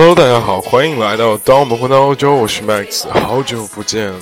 [0.00, 4.12] Hello，大家好，欢迎来到当我们回到欧洲，我是 Max，好久不见。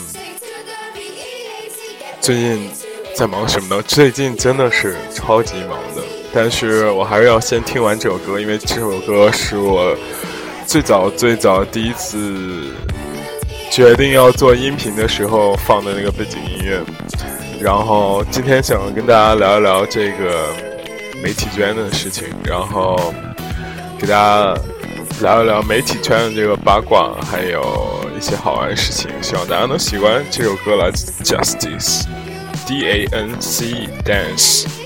[2.19, 2.71] 最近
[3.15, 3.83] 在忙什么呢？
[3.87, 6.03] 最近真的是超级忙的，
[6.33, 9.95] 但是我还是要先听完这首歌，因为这首歌是我
[10.67, 12.73] 最早最早第一次
[13.71, 16.81] 决定要做音频的时候放的那个背景音乐。
[17.61, 20.55] 然后今天想跟大家聊一聊这个
[21.23, 23.13] 媒体圈的事情，然后
[23.99, 24.59] 给大家。
[25.23, 34.86] 聊一聊媒体圈的这个八卦，还有一些好玩的事情，希望大家能喜欢这首歌，来自 Justice，D A N C Dance。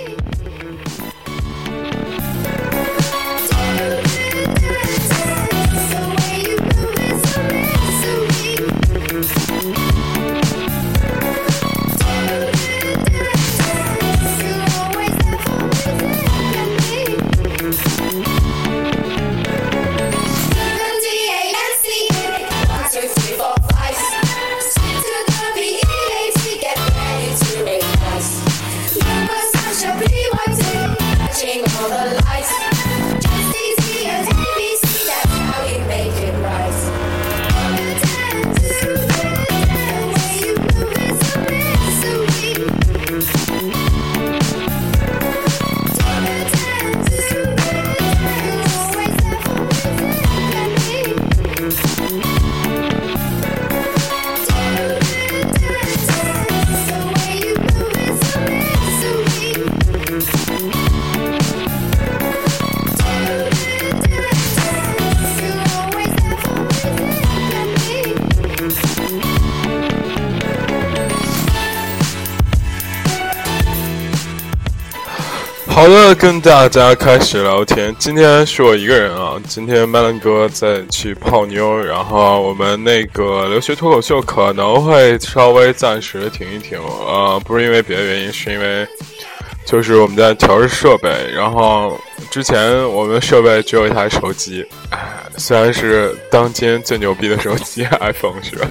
[76.21, 77.97] 跟大家开始聊天。
[77.99, 79.41] 今天是我一个人啊。
[79.49, 86.79] 今天麦伦哥在去泡妞，然后我们那个留学脱口秀可能会稍微暂时停一停。
[86.79, 88.87] 呃，不是因为别的原因，是因为
[89.65, 91.09] 就是我们在调试设备。
[91.35, 91.99] 然后
[92.31, 94.63] 之前我们设备只有一台手机，
[95.39, 98.69] 虽然是当今最牛逼的手机 iPhone 是吧？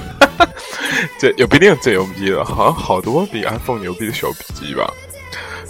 [1.17, 4.87] 这也不一定最牛逼的，好像好多比 iPhone 牛逼的手机吧。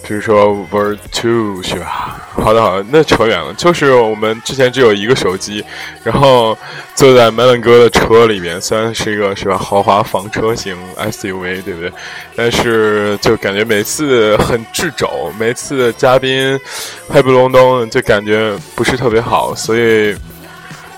[0.10, 2.20] 就是说 Ver Two 是吧？
[2.34, 3.54] 好的好的，那扯远了。
[3.54, 5.64] 就是我们之前只有一个手机，
[6.04, 6.58] 然后
[6.96, 11.94] 坐在 Melon 哥的车里面，虽然是一个是吧豪华房车型 SUV，对不对？
[12.36, 16.60] 但是就感觉每次很掣肘，每次嘉宾
[17.08, 19.54] 黑不隆咚，就感觉不是特别好。
[19.54, 20.18] 所以，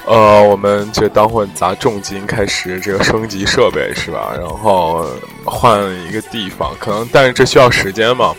[0.05, 4.33] 呃，我们这当会砸重金开始这个升级设备是吧？
[4.39, 5.05] 然后
[5.43, 8.33] 换一个地方，可能但是这需要时间嘛。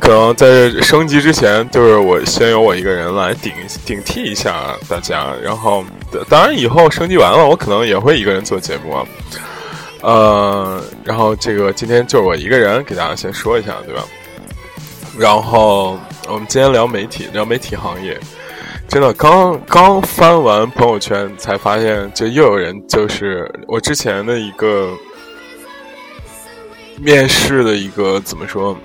[0.00, 3.52] 可能在升级之前，就是我先由我一个人来顶
[3.84, 5.84] 顶替一下大家，然后
[6.28, 8.96] 当然以后升级完了，我可能也会一个人做节目，
[10.00, 14.02] 呃，然后这个今天就我一个人给大家先说一下，对吧？
[15.18, 18.18] 然后我们今天聊媒体，聊媒体行业，
[18.88, 24.96] 真的刚刚翻完朋友圈才发现，就又有人就是我之前的一个
[26.98, 28.76] 面试的一个怎么说？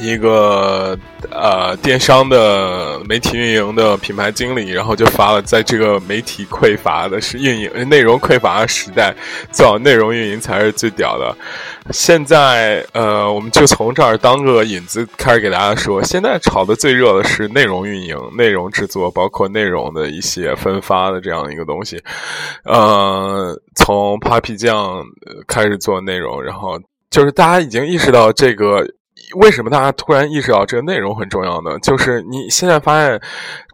[0.00, 0.98] 一个
[1.30, 9.14] 呃电商的媒体运营的品牌经理，然后就发了，在这个媒体匮乏的是运营内容匮乏的时代，
[9.52, 11.36] 做好内容运营才是最屌的。
[11.90, 22.02] 现在呃，我们就从这儿当个引子开始给大家说，现在炒的最热的是内容运营、内容制作，包括内容的一些分发的这样一个东西。
[22.64, 25.04] 呃，从 Papi 酱
[25.46, 28.86] 开始做内容，然后就是大家已经意识到这个。
[29.34, 31.78] 为什么大家突然意识到这个内容很重要呢？
[31.80, 33.20] 就是你现在发现，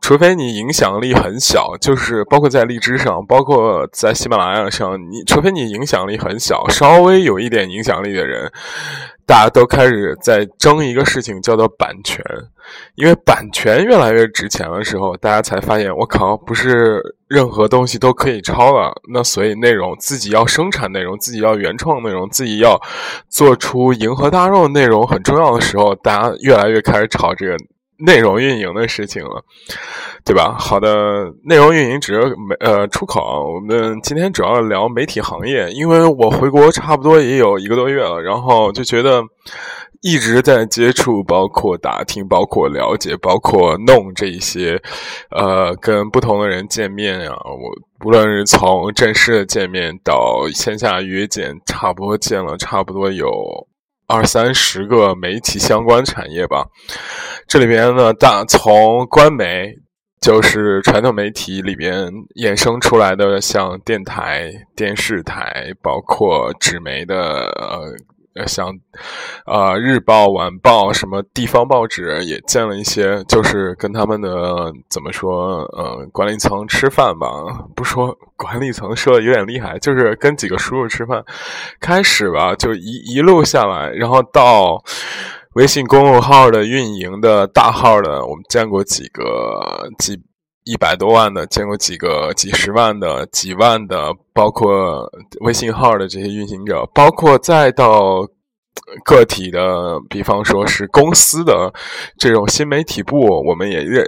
[0.01, 8.51] 除非你影响力很小，就是包括在荔枝上，包括在喜马拉雅上，你除非你影响力很小，稍微有一点影响力的人。
[9.27, 12.25] 大家都开始在争一个事情，叫做版权，
[12.95, 18.93] 因为版权越来越值钱的时候，大家才发现，我靠，不是任何东西都可以抄了。
[19.13, 22.81] 那所以内容自己要生产内容，自己要原创内容，自己要
[23.29, 27.57] 做出迎合大众的内容很重要的时候，大家越来越开始炒这个。
[27.99, 29.43] 内容运营的事情了，
[30.25, 30.55] 对吧？
[30.59, 33.53] 好的，内容运营只是没呃出口。
[33.55, 39.23] 我们今天主要聊媒体行业，因为我回国差不多也有一个多月了，然后就觉得
[40.03, 44.81] 一直在接触，包括打听，包括了解，包括弄这一些，
[45.31, 47.37] 呃，跟不同的人见面啊。
[47.45, 53.27] 我无论是从正式的见面到线下约见，差不多见了差不多有。
[54.07, 56.67] 二三十个媒体相关产业吧，
[57.49, 59.75] 这里边呢，大从官媒
[60.21, 67.95] 就是传统媒体里边衍生出来的，像电台、电视台，包括纸媒的，呃，
[68.47, 68.77] 像
[69.47, 77.29] 呃日报、晚报，什么地方报纸也见了一些，就是跟他们的怎么说，呃，管理层吃饭吧，
[77.77, 81.25] 不说管理层说的有点厉害，就是跟几个叔叔吃饭，
[81.81, 84.83] 开始吧，就一一路下来，然后到。
[85.55, 90.21] 微信公众号的运营的大号的，我们见过几个几
[90.67, 95.09] 一百多万的，见过几个几十万的、几万的，包括
[95.43, 98.27] 微信号的这些运行者，包括再到
[99.05, 101.73] 个体的，比方说是公司的
[102.19, 104.05] 这种新媒体部，我们也认，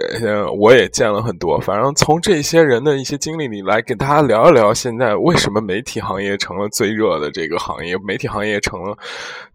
[0.57, 1.57] 我也见了很多。
[1.61, 8.97] 反正从这些人的一些经历里来给大家聊一聊，现在为什么媒体行业成了最热的这个行业，媒体行业成了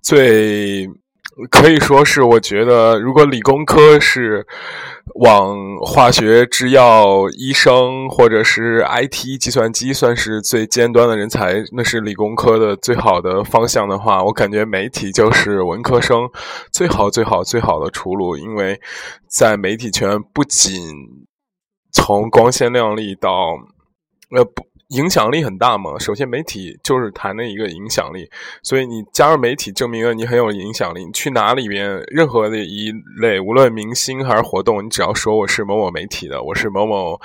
[0.00, 0.88] 最。
[1.50, 4.46] 可以说是，我觉得，如果理工科是
[5.16, 16.30] 往化学、制药、医生或者是 IT、计算机算是最尖端的人才，那是理工科的最好的方向的话，我感觉媒体就是文科生
[16.70, 18.80] 最好、最好、最好的出路，因为
[19.26, 20.80] 在媒体圈不仅
[21.92, 23.30] 从光鲜亮丽到
[24.30, 24.64] 呃不。
[24.88, 25.98] 影响力很大嘛？
[25.98, 28.28] 首先，媒体就是谈的一个影响力，
[28.62, 31.04] 所以你加入媒体，证明了你很有影响力。
[31.04, 37.18] 你去哪里边，任何的一类，无论明星还是活动，你只要说我是某某媒体的，我是某某，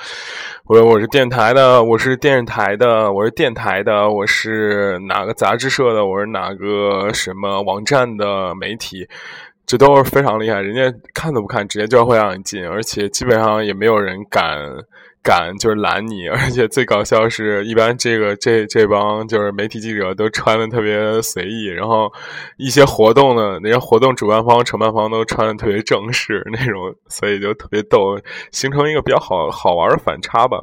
[0.64, 9.06] 我我是电台的，我是电视台的，我是电台的，我是哪个杂志社的，我是哪个什么网站的媒体，
[9.66, 10.60] 这都是非常厉害。
[10.62, 14.58] 人家看都不看，直接就会让你进，而且基本上也没有人敢。
[15.22, 22.10] 敢就是拦你，而且最搞笑是一般这个这这帮就是媒体记者都穿的特别随意，然后
[22.56, 28.18] 一些活动呢，那些活动主办方、承办方都穿的特别正式 那种，所以就特别逗，
[28.50, 30.58] 形成一个比较好好玩的反差吧。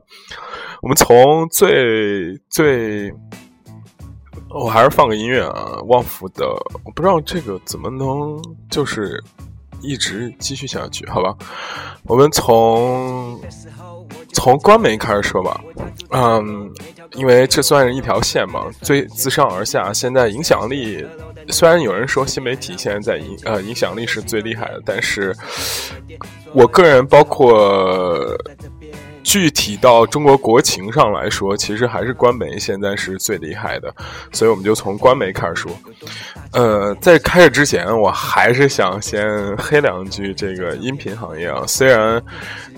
[0.82, 3.12] 我们从最最，
[4.50, 6.48] 我还是放个音乐啊，旺福的，
[6.84, 8.40] 我不知道这个怎么能
[8.72, 9.24] 就是
[9.82, 11.36] 一直继续下去，好吧？
[12.04, 13.40] 我们从。
[14.34, 15.60] 从官媒开始说吧，
[16.12, 16.72] 嗯，
[17.14, 19.92] 因为这算是一条线嘛，最自上而下。
[19.92, 21.04] 现在影响力，
[21.50, 25.36] 虽然有人说新媒体现在在影呃影响力是最厉害的，但是
[26.54, 28.38] 我个人包括。
[29.28, 33.94] 具体到中国国情上来说，其实还是官媒现在是最厉害的，
[34.32, 35.70] 所以我们就从官媒开始说。
[36.54, 39.28] 呃，在开始之前，我还是想先
[39.58, 41.62] 黑两句这个音频行业啊。
[41.68, 42.24] 虽然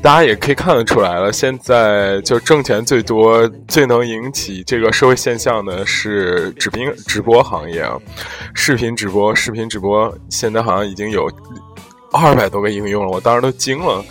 [0.02, 7.96] 大家也可以看得出来了，现在就挣钱最多、最能引起这个社会现象的是直播直播行业啊，
[8.56, 11.32] 视频直播，视频直播现在好像已经有
[12.12, 14.04] 二百多个应用了，我当时都惊了。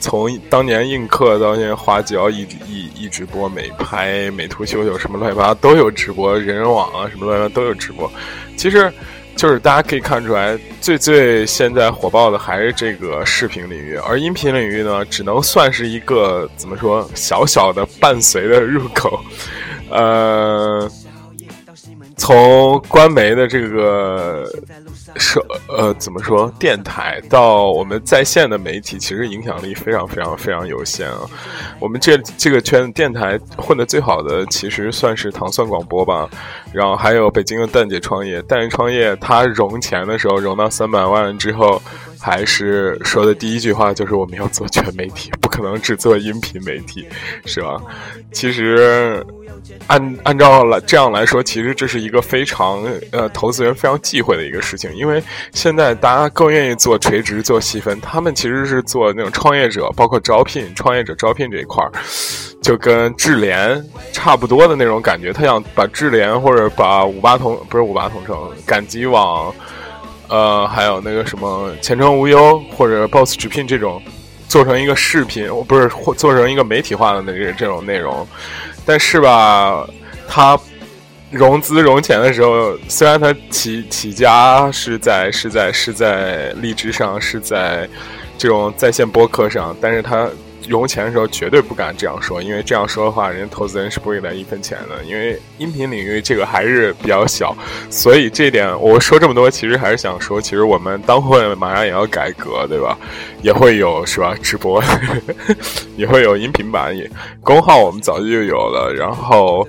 [0.00, 8.10] 从当年映客到现在花椒一一一直播美拍美图秀秀什么乱七八糟都有直播，人人网啊什么乱七八糟都有直播。
[8.56, 8.92] 其实，
[9.34, 19.18] 就是大家可以看出来，最最现在火爆的还是这个视频领域，而音频领域呢，只能算是一个怎么说小小的伴随的入口，
[19.90, 20.90] 呃。
[22.16, 24.44] 从官媒的这个
[25.16, 31.20] 社呃怎么说电台到我们在线的媒体，其实影响力非常非常非常有限啊。
[31.80, 36.28] 我们这这个圈电台混的最好的，其实算是糖蒜广播吧。
[36.72, 41.80] 然后还有北京的蛋姐创业，蛋姐创业，她融钱的时候融到三百万之后，
[42.24, 47.06] 还是说的第一句话就是我们要做全媒体，不可能只做音频媒体，
[47.44, 47.78] 是吧？
[48.32, 49.22] 其实。
[49.86, 61.90] 按按照来这样来说，其实这是一个非常呃投资人非常忌讳的一个事情，因为现在大家更愿意做垂直做细分，他们其实是做那种创业者，包括招聘创业者招聘这一块儿，
[62.60, 65.32] 就跟智联差不多的那种感觉。
[65.32, 69.54] 他想把智联或者把五八同不是五八同城，赶集网，
[70.28, 74.02] 呃，还有那个什么前程无忧或者 Boss 直聘这种，
[74.48, 78.26] 做成一个视频，不是或做成一个媒体化的那个这种内容。
[78.86, 79.86] 但是吧，
[80.28, 80.58] 他
[81.30, 87.88] 融资融钱的时候，虽然他起起家是在是在是在荔枝上，是在
[88.38, 90.28] 这种在线播客上，但是他
[90.68, 95.02] 融钱的时候绝对不敢这样说，因为这样说的话，人家投资人是不会来一分钱的。
[95.04, 97.56] 因为音频领域这个还是比较小，
[97.90, 102.98] 所以这点我说这么多，其实还是想说，其实我们当会马上也要改革，对吧？
[103.42, 104.34] 也会有是吧？
[104.42, 104.82] 直播
[105.96, 107.08] 也会有音频版，也
[107.42, 108.92] 公号我们早就有了。
[108.96, 109.66] 然后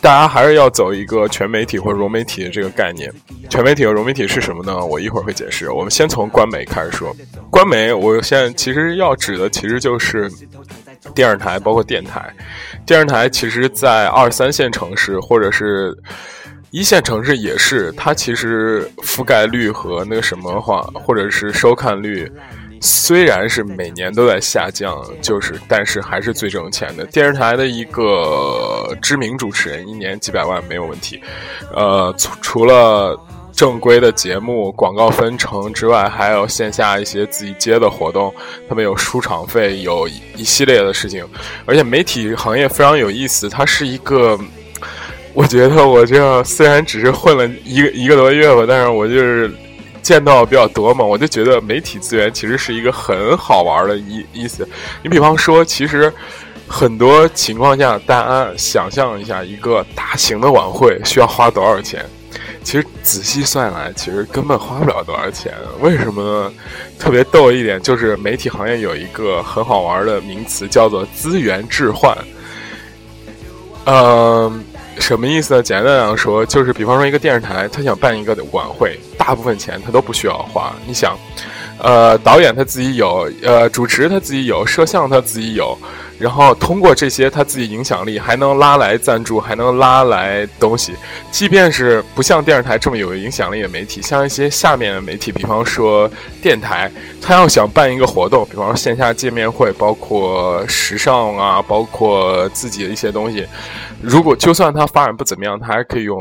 [0.00, 3.12] 大家还是要走一个全媒体或者融媒体的这个概念。
[3.50, 4.84] 全媒体和融媒体是什么呢？
[4.84, 5.70] 我一会儿会解释。
[5.70, 7.14] 我们先从官媒开始说。
[7.50, 10.30] 官媒，我现在其实要指的其实就是
[11.14, 12.32] 电视台，包括电台。
[12.86, 15.96] 电视台其实，在二三线城市或者是
[16.70, 22.30] 一线城市也是，它其实覆盖率和那个什么话，或者是收看率。
[22.80, 31.20] 虽然是每年都在下降，就是但是还是最挣钱的电视台的一个知名主持人，一年几百万没有问题。
[31.74, 33.18] 呃，除除了
[33.52, 38.32] 正规的节目、广告分成之外，还有线下一些自己接的活动，
[38.68, 40.06] 他们有出场费，有
[40.36, 41.26] 一系列的事情。
[41.66, 44.38] 而且媒体行业非常有意思，它是一个，
[45.34, 49.50] 我觉得我这虽然只是混了一个一个多月吧，但是我就是。
[50.02, 54.68] 见到比较多嘛，我就觉得媒体资源其实是一个很好玩的意意思。
[55.02, 56.12] 你比方说，其实
[56.66, 62.04] 很多情况下，大家想象一下，一个大型的晚会需要花多少钱？
[62.62, 65.52] 其实仔细算来，其实根本花不了多少钱。
[65.80, 66.52] 为什么呢？
[66.98, 72.16] 特别逗一点就是，媒体行业有一个很好玩的名词，叫做资源置换。
[73.84, 74.64] 嗯。
[75.00, 75.62] 什么意思呢？
[75.62, 80.74] 简单来说，就是比方说一个电视台，他想办一个晚会，大部分钱他都不需要花。
[80.86, 81.18] 你想，
[81.78, 85.76] 呃，导演他自己有，呃，主持他自己有，摄像他自己有。
[86.18, 90.94] 然后通过这些，他自己影响力还能拉来赞助，还能拉来东西。
[91.30, 96.10] 即便是不像电视台这么有影响力的媒体，像一些下面的媒体，比方说
[96.42, 96.90] 电台，
[97.22, 103.46] 他要想办一个活动，比方说线下见面会，包括时尚啊，包括自己的一些东西。
[104.02, 106.18] 如果就算他发展不怎么样，他还可以用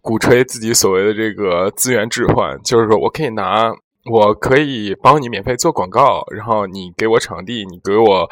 [0.00, 3.70] 鼓吹自己所谓的这个资源置换，就是说我可以拿。
[4.10, 8.28] 我可以帮你免费做广告，然后你给我场地，你给我，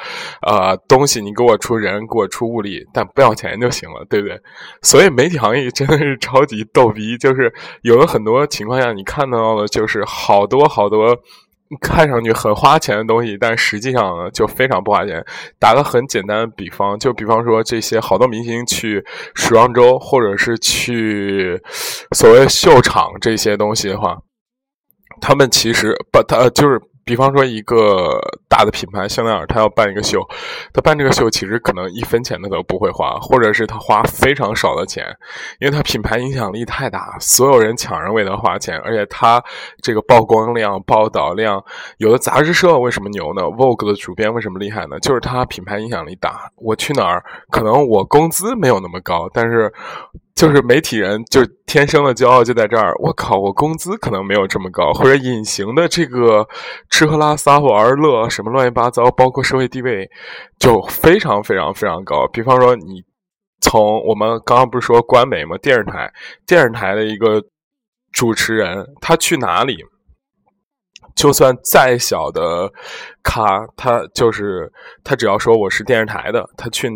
[0.46, 4.38] 呃，东西，你给我出人，给我出物力，但不要钱就行了，对不对？
[4.82, 7.50] 所以媒体行业真的是超级逗逼，就是
[7.80, 11.16] 有了很多情况下，你看到的就是好多好多
[11.80, 15.24] 看上去很花钱的东西，但实际上就非常不花钱。
[15.58, 19.02] 打个很简单的比方，就比方说这些好多明星去
[19.34, 21.58] 时装周，或者是去
[22.10, 24.18] 所谓秀场这些东西的话。
[25.22, 30.20] 他们其实不，他就是，比方说一个大的品牌香奈儿，他要办一个秀，
[30.72, 35.06] 他办这个秀其实可能一分钱他都不会花，或者是他花非常少的钱，
[35.60, 39.40] 因为他品牌影响力太大，所有人抢着为他花钱，而且他
[39.80, 41.64] 这个曝光量、报道量，
[41.98, 44.98] 有的杂志社为什么牛呢？Vogue 的主编为什么厉害呢？
[44.98, 46.50] 就是他品牌影响力大。
[46.56, 49.72] 我去哪儿，可能我工资没有那么高，但是。
[50.34, 52.94] 就是媒体人，就天生的骄傲就在这儿。
[52.98, 56.48] 我靠，我工资可能没有这么高，或者隐形的这个
[56.90, 60.08] 吃喝拉撒玩乐什么乱七八糟，包括社会地位
[60.58, 62.26] 就非常非常非常高。
[62.32, 63.02] 比方说，你
[63.60, 65.56] 从我们刚刚不是说官媒吗？
[65.58, 66.10] 电视台，
[66.46, 67.40] 电视台的一个
[68.10, 69.76] 主持人，他去哪里，
[71.14, 72.72] 就算再小的
[73.22, 74.72] 咖，他就是
[75.04, 76.90] 他只要说我是电视台的，他去。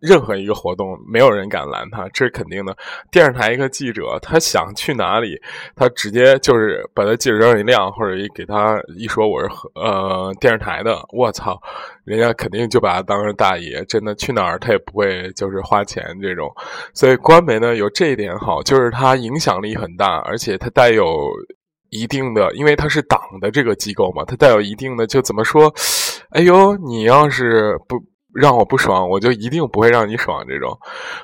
[0.00, 2.76] 任何一个活动，没有人敢拦他，这是肯定的。
[3.10, 5.36] 电视台一个记者，他想去哪里，
[5.74, 11.60] 他直接就是把他记者证一亮，或者一给他一说我是呃电视台的，我操，
[12.04, 13.84] 人家肯定就把他当成大爷。
[13.86, 16.48] 真的去哪儿他也不会就是花钱这种。
[16.94, 21.28] 所以官媒呢有这一点好，就是它影响力很大，而且它带有
[21.90, 25.74] 一定的，因为它是党的这个机构嘛，它带有一定的就怎么说？
[26.30, 27.96] 哎呦，你要是不。
[28.38, 30.44] 让我不爽，我就一定不会让你爽。
[30.46, 30.78] 这种，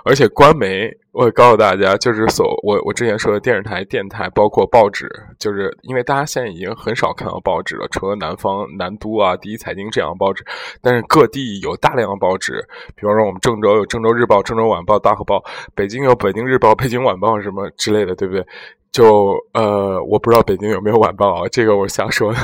[0.05, 10.45] 而且官媒，我告诉大家，就是所我我之前说的电视台、电台，包括报纸，就是因为大家现在已经很少看到报纸了，除了南方南都啊、第一财经这样的报纸，
[10.83, 12.67] 但是各地有大量的报纸，
[12.97, 15.43] 比方说我们郑州有郑州日报、郑州晚报、大河报，
[15.75, 18.45] 北京有北京日报、北京晚报什么之类的，对不对？
[18.91, 22.39] 就呃，我不知道北京有没有晚报啊，这个我瞎说的。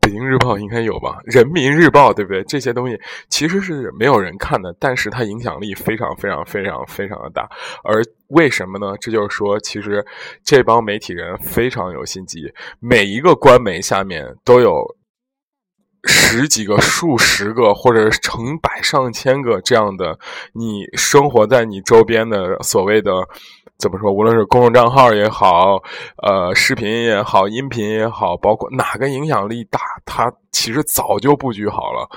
[0.00, 1.18] 北京日报应该有吧？
[1.24, 2.42] 人民日报对不对？
[2.44, 2.98] 这些东西
[3.28, 7.48] 其实是没有人看的，但是它影响力非常非常非常非常的大。
[7.84, 8.96] 而为什么呢？
[9.00, 10.04] 这就是说，其实
[10.44, 14.96] 这帮媒体人非常有心机，每一个官媒下面都有
[16.04, 20.18] 十几个、数十个，或者成百上千个这样的
[20.52, 23.12] 你生活在你周边的所谓的。
[23.78, 24.12] 怎么说？
[24.12, 25.82] 无论是公众账号也好，
[26.22, 32.08] 呃，视频也好，音频也好，包括哪个影响力大，它其实早就布局好了。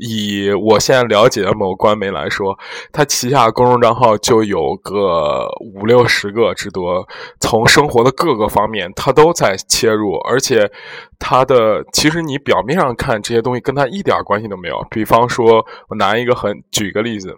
[0.00, 2.58] 以我现在了解的某官媒来说，
[2.90, 7.06] 他旗下公众账号就有个五六十个之多，
[7.38, 10.70] 从生活的各个方面，他都在切入，而且
[11.18, 14.86] 他的其实你表面上看这些东西跟他一点关系都没有。
[14.90, 17.36] 比方说，我拿一个很举个例子。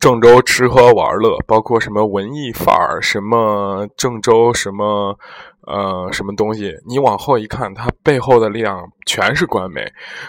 [0.00, 5.16] 郑州吃喝玩乐，包括什么文艺范儿，什么郑州什么
[5.66, 6.74] 呃，什么东西？
[6.86, 9.84] 你往后一看，它背后的力量全是官媒，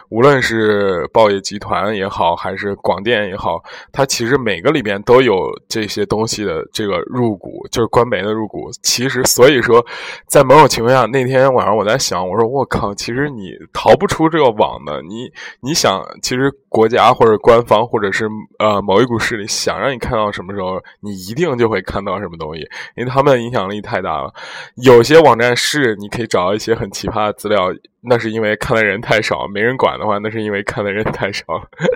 [0.09, 3.61] 无论是报业集团也好，还是广电也好，
[3.91, 8.69] 它其实每个里边都有这些东西的这个入股，就是官媒的入股。
[8.83, 9.83] 其实，所以说，
[10.27, 15.01] 在某种情况下，那天晚上我在想，我说我靠，其实你逃不出这个网的。
[15.01, 22.61] 你你想，其实国家或者官方或者是呃某一股势力想让你看到什么时候，你一定就会看到什么东西，
[22.95, 24.33] 因为他们的影响力太大了。
[24.75, 25.31] 有些网。
[25.41, 31.45] 站是你可以找到一些很奇葩的资料，那是因为看的人太少，没人管的话，那是因为看的人太少。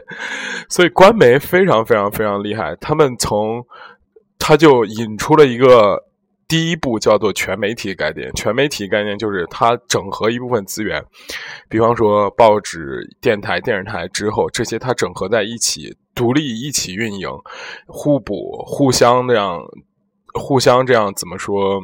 [0.68, 3.64] 所以官媒非常非常非常厉害，他们从
[4.40, 6.04] 他就引出了一个
[6.48, 8.34] 第一步叫做全媒体概念。
[8.34, 11.04] 全媒体概念就是它整合一部分资源，
[11.70, 17.30] 比方说报纸、电台、电视台之后，这些它整合在一起，独立一起运营，
[17.86, 19.62] 互补、互相这样、
[20.34, 21.80] 互相这样怎么说？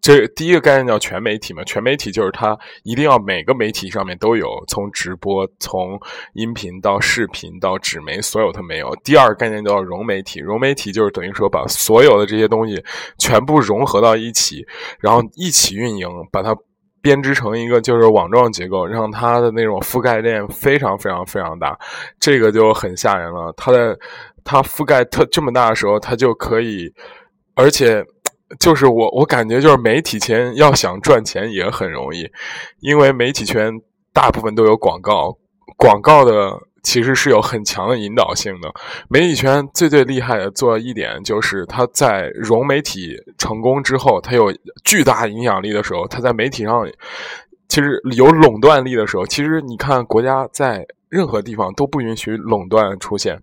[0.00, 6.00] 这第一个概念叫全媒体嘛，全媒体就是它一定要每个媒体上面都有，从直播、从
[6.34, 8.96] 音频到视频到纸媒，所有它没有。
[9.04, 12.82] 第二概念叫融媒体，融媒体就是等于说把所有的这些东西
[13.18, 14.64] 全部融合到一起，
[15.00, 16.56] 然后一起运营，把它
[17.02, 21.76] 编织成一个就是网状结构，让它的那种覆盖链非常非常非常大，
[22.20, 23.52] 这个就很吓人了。
[23.56, 23.98] 它的
[24.44, 26.90] 它覆盖特这么大的时候，它就可以，
[27.56, 28.02] 而且。
[28.58, 32.30] 就是我，我感觉就是媒体圈要想赚钱也很容易，
[32.80, 33.72] 因为媒体圈
[34.12, 35.36] 大部分都有广告，
[35.76, 38.72] 广告的其实是有很强的引导性的。
[39.08, 44.52] 媒体圈最最厉害的做一点就是，它在融媒体成功之后，它有
[44.84, 46.88] 巨大影响力的时候，它在媒体上
[47.68, 53.42] 其实有垄断力的时候，其实你看国家在任何地方都不允许垄断出现。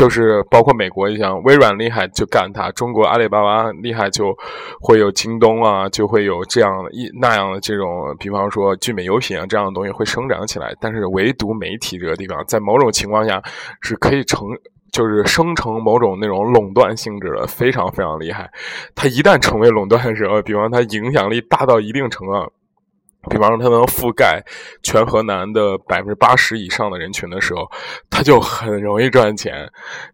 [0.00, 4.34] 就是包括美国一样，微软厉害就干它；中国阿里巴巴厉害就
[4.80, 10.74] 会有京东啊，就会有这样一那样的这种，比方说聚美优品啊这样的东西会生长起来。
[10.80, 13.42] 但是唯独媒体这个地方，在某种情况下
[13.82, 14.48] 是可以成，
[14.90, 18.50] 就是生成某种那种垄断性质的，非常非常厉害。
[18.94, 22.50] 它一旦成为垄断的时候，比方它影响力大到一定程度。
[23.30, 24.44] 比方说，它能覆盖
[24.82, 27.70] 全河南的百分之八十以上的人群的时候，
[28.10, 29.66] 它就很容易赚钱。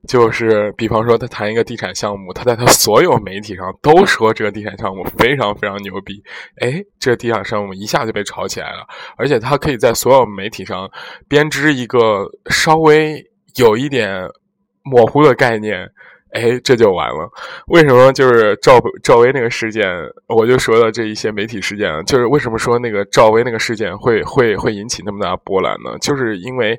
[0.06, 6.22] 就是比方说，他谈一个地产项目，他在他所有媒体上都说这个地产项目非常非常牛逼。
[6.60, 10.88] 哎，这个地产项目一下就被炒起来了，而且他可以在所有媒体上
[11.26, 13.24] 编织一个稍微
[13.56, 14.28] 有一点
[14.82, 15.90] 模糊的概念。
[16.36, 17.26] 哎，这就完了。
[17.68, 19.88] 为什么就是赵赵薇那个事件，
[20.28, 25.96] 我就说到这一些媒体事件，就是为什么说那个赵薇那个事件会会会引起那么大波澜呢？
[25.98, 26.78] 就是因为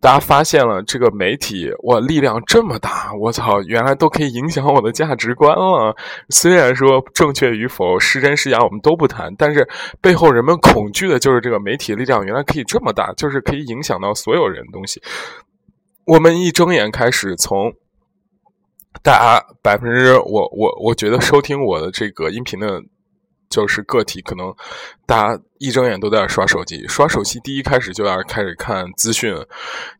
[0.00, 5.96] 大家发现了这个媒体哇力量这么大，我操，原来都可以影响我的价值观了。
[6.28, 9.68] 虽然说正确与否、是真是假我们都不谈，但是
[10.00, 15.02] 背后人们恐惧的就是这个媒体力量原来可以这么大，就是可以影响到所有人的东西。
[16.06, 17.72] 我们一睁眼开始从。
[19.02, 22.82] 大家百分之我我我觉得收听我的这个音频的，
[23.48, 24.54] 就是个体可能
[25.06, 25.42] 大家。
[25.62, 29.32] 一睁眼都在刷手机，刷手机第一开始就要开始看资讯。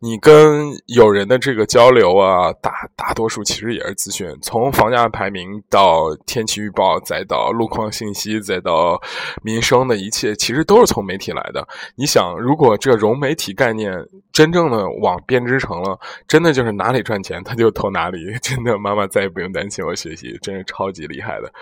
[0.01, 4.29] 你跟友人的这个交流啊，大大多数其实也是资讯。
[4.43, 9.01] 从房价排名到天气预报，再到路况信息，再到
[9.45, 11.65] 民生的一切，其实都是从媒体来的。
[11.95, 13.93] 你想，如果这融媒体概念
[14.33, 15.97] 真正的往编织成了，
[16.27, 18.19] 真的就是哪里赚钱他就投哪里。
[18.43, 21.53] 真的，妈妈再也不用担心我学习，真是超级厉害的。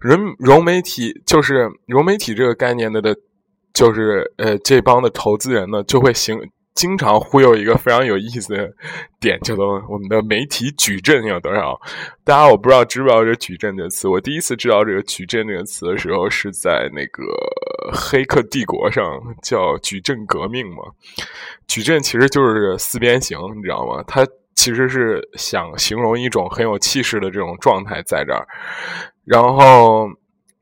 [0.00, 3.14] 融融媒体就是融媒体这个概念的的。
[3.80, 6.38] 就是呃，这帮的投资人呢，就会行
[6.74, 8.70] 经常忽悠一个非常有意思的
[9.18, 11.80] 点，叫做我们的媒体矩阵有多少？
[12.22, 14.06] 大家我不知道知不知道这矩阵这个词？
[14.06, 17.24] 我第一次知道这个矩阵这个词的时候，是在那个
[17.94, 19.02] 《黑客帝国》上，
[19.42, 20.82] 叫矩阵革命嘛。
[21.66, 24.04] 矩阵其实就是四边形，你知道吗？
[24.06, 28.46] 它其实是想形容一种很有气势的这种状态在这儿，
[29.24, 30.06] 然后。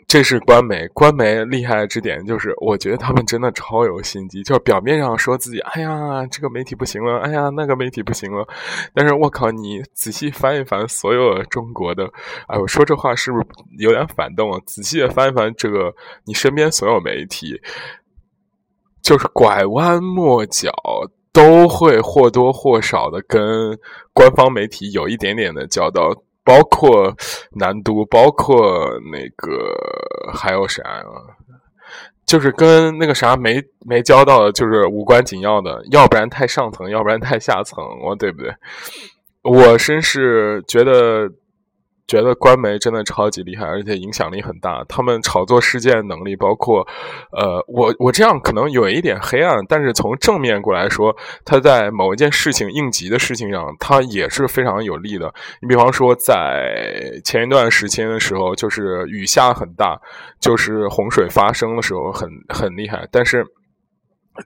[0.09, 4.43] 这是官媒，官媒厉害之点就是，我觉得他们真的超有心机。
[4.43, 8.49] 就是表面上说自己，哎呀，这个媒体不行了，哎呀，那个媒体不行了，
[8.95, 12.11] 但是我靠，你仔细翻一翻所有中国的，
[12.47, 13.47] 哎，我说这话是不是
[13.79, 14.59] 有点反动啊？
[14.65, 15.95] 仔细的翻一翻这个，
[16.25, 17.61] 你身边所有媒体，
[19.03, 20.73] 就是拐弯抹角
[21.35, 23.79] 都会或多或少的跟
[24.15, 26.23] 官方媒体有一点点的交道。
[26.49, 27.15] 包括
[27.53, 29.53] 南都，包括那个
[30.33, 31.05] 还有啥呀？
[32.25, 38.51] 就是跟那个啥没没交到的，就是无关紧要的，要不然太上层，要不然太下层，我对不对？
[39.43, 41.31] 我真是觉得
[42.09, 44.83] 觉得官媒真的超级厉害，而且影响力很大。
[44.89, 46.81] 他们炒作事件能力，包括，
[47.33, 55.31] 呃，我我这样可能有一点黑暗，但是从正面过来说，他在某一件事情应急的事情上，他也是非常有利的。
[55.61, 60.01] 你比方说，在前一段时间的时候，就是雨下很大，
[60.41, 63.45] 就是洪水发生的时候，很很厉害，但是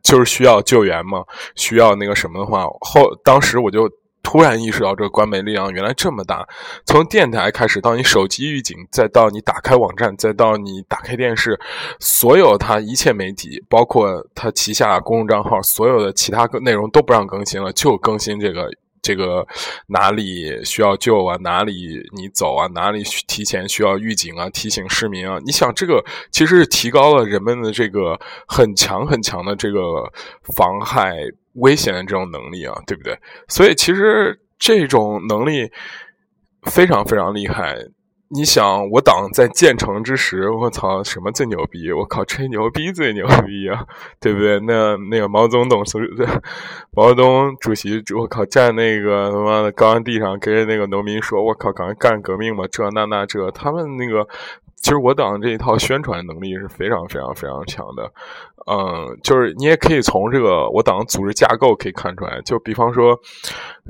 [0.02, 1.22] 就是需要救援嘛，
[1.54, 3.88] 需要那个什么的话，后当时我就。
[4.22, 6.46] 突然意识到，这个官媒力量原来这么大。
[6.86, 11.58] 从电台开始，到你手机预警，再到你打开网站，再到你打开电视，
[11.98, 18.70] 所有它一切媒体，包括它旗下公众账号，所有的其他内容都不让更新了，就更新这个
[19.02, 19.46] 这个
[19.88, 25.38] 哪里需要救啊，哪里你走啊，哪里提前需要预警啊，提醒市民啊。
[25.44, 30.10] 你想，这个其实是提高了人们的这个很强很强的这个
[30.54, 31.16] 防害。
[31.54, 33.18] 危险的这种能力啊，对不对？
[33.48, 35.70] 所以其实这种能力
[36.62, 37.76] 非常非常厉害。
[38.34, 41.92] 你想，我党在建成之时，我操，什么最牛逼？
[41.92, 43.84] 我靠，吹牛逼最牛逼啊，
[44.18, 44.58] 对不对？
[44.60, 46.26] 那那个毛泽东总统，
[46.96, 54.26] 毛泽东主席，我靠，站那个他妈的高地上，跟那个农民说，我靠，赶快干革命吧，这那那这，他们那个。
[54.82, 58.12] 其实我党这一套宣传能力是非常非常非常强的，
[58.66, 63.16] 嗯，就是你也可以从这个我党组织架构可以看出来，就比方说，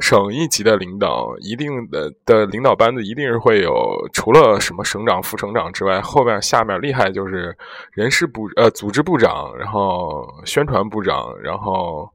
[0.00, 3.72] 省一级的领导，一定的的领导班子一定是会有，
[4.12, 7.56] 除了什么省长、副省长之外，后面下面厉害就是
[7.92, 12.06] 人事部、呃组织部长，然后宣传部长，然后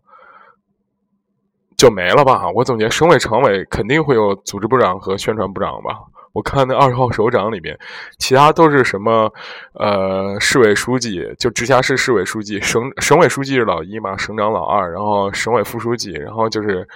[1.75, 2.47] 就没了吧？
[2.53, 5.99] 我总结，省委常委肯定会有组织部长和宣传部长吧。
[6.37, 7.75] 我看那二号首长里面，
[8.19, 9.33] 其他都是什么？
[9.73, 16.87] 呃，市委书记就直辖市市委书记，省省委书记是老一嘛，省长老二，然后省委副书记，然后就是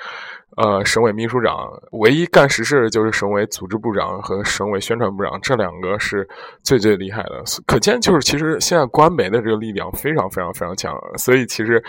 [0.57, 6.27] 呃省委秘书长，唯一干实事的就是省委组织部长和省委宣传部长，这两个是
[6.61, 7.43] 最最厉害的。
[7.65, 11.83] 可见就是其实现在官媒的这个力量非常非常非常强，所以其实。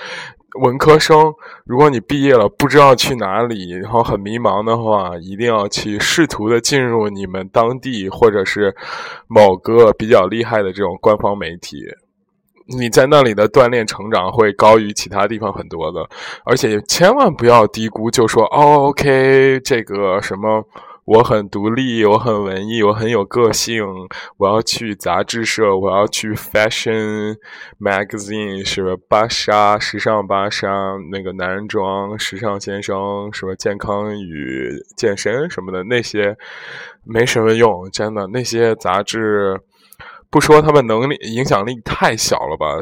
[0.60, 1.32] 文科生，
[1.64, 8.74] 如果你毕业了不知道去哪里，然后很迷茫的话，一定要去试图的进入你们当地或者是
[9.28, 11.78] 某个比较厉害的这种官方媒体，
[12.66, 16.06] 你在那里的锻炼成长会高于其他地方很多的，
[16.44, 20.64] 而且千万不要低估，就说哦，OK，这个什么。
[21.04, 23.84] 我很独立，我很文艺，我很有个性。
[24.36, 27.36] 我要去杂志社，我要去 fashion
[27.80, 29.02] magazine，是吧？
[29.08, 30.68] 芭莎时尚，芭莎
[31.10, 36.36] 那个男人装，时尚先生，什么健康与健身什么的那些
[37.04, 39.60] 没什么用，真的那些杂志，
[40.30, 42.80] 不说他们能力影响力太小了吧。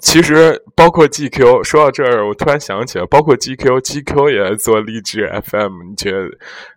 [0.00, 6.28] 其实包括 GQ，说到这儿，我突然想起来，包括 GQ，GQ 也做励志 FM，你觉得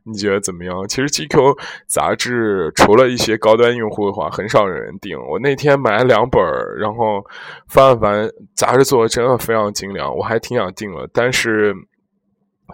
[0.03, 0.87] 你觉得怎么样？
[0.87, 1.57] 其实 GQ
[1.87, 5.17] 杂志除了一些高端用户的话，很少有人订。
[5.29, 6.41] 我那天买了两本，
[6.77, 7.25] 然后
[7.67, 11.73] 翻了翻，杂志做的真的非常精良，我还挺想订了，但是。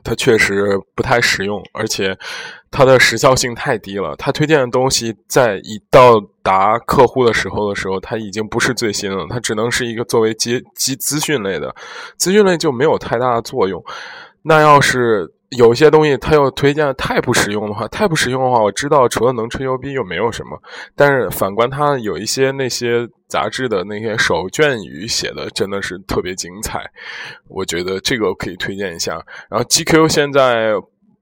[0.03, 2.17] 它确实不太实用，而且
[2.71, 4.15] 它的时效性太低了。
[4.17, 11.75] 它推荐的东西在一到达客户的时候的时候，它已经不是最新了，它只能是一个作为基基资讯类的，
[12.17, 13.83] 资讯类就没有太大的作用。
[14.43, 15.33] 那要是。
[15.57, 20.61] 有些东西他又推荐的太不实用的话，太不实用的话，我知道除了能吹牛逼又没有什么。
[20.95, 26.83] 但是反观他有一些那些杂志的那些手卷语写的真的是特别精彩，
[27.47, 29.13] 我觉得这个可以推荐一下。
[29.49, 30.73] 然后 GQ 现在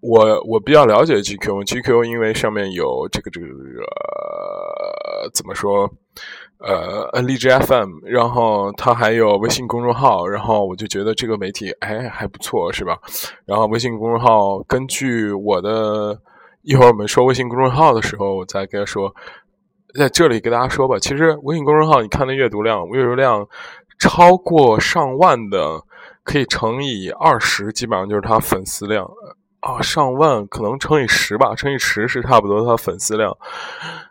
[0.08, 5.90] 我我比较了解 GQ，GQ 因为上面有这个这个这个怎么说？
[6.60, 12.98] 呃，荔枝 FM，然后它还有微信公众号，然后我就觉得这个媒体哎还不错，是吧？
[13.46, 16.20] 然后微信公众号，根据我的
[16.64, 19.14] 一会儿我们说微信公众号的时候，我再跟他说，
[19.94, 20.98] 在这里给大家说吧。
[20.98, 23.48] 其实微信公众号，你看的阅读量，阅读量
[24.00, 25.84] 超过上万的，
[26.24, 29.08] 可以乘以二十，基本上就是他粉丝量
[29.68, 33.36] 啊，上万可能乘以十吧，乘以十是差不多他粉丝量。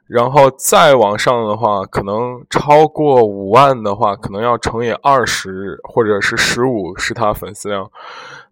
[0.07, 7.91] 然后再往上的话，可能超过五万的话，可能要乘以二十或者是十五是他粉丝量。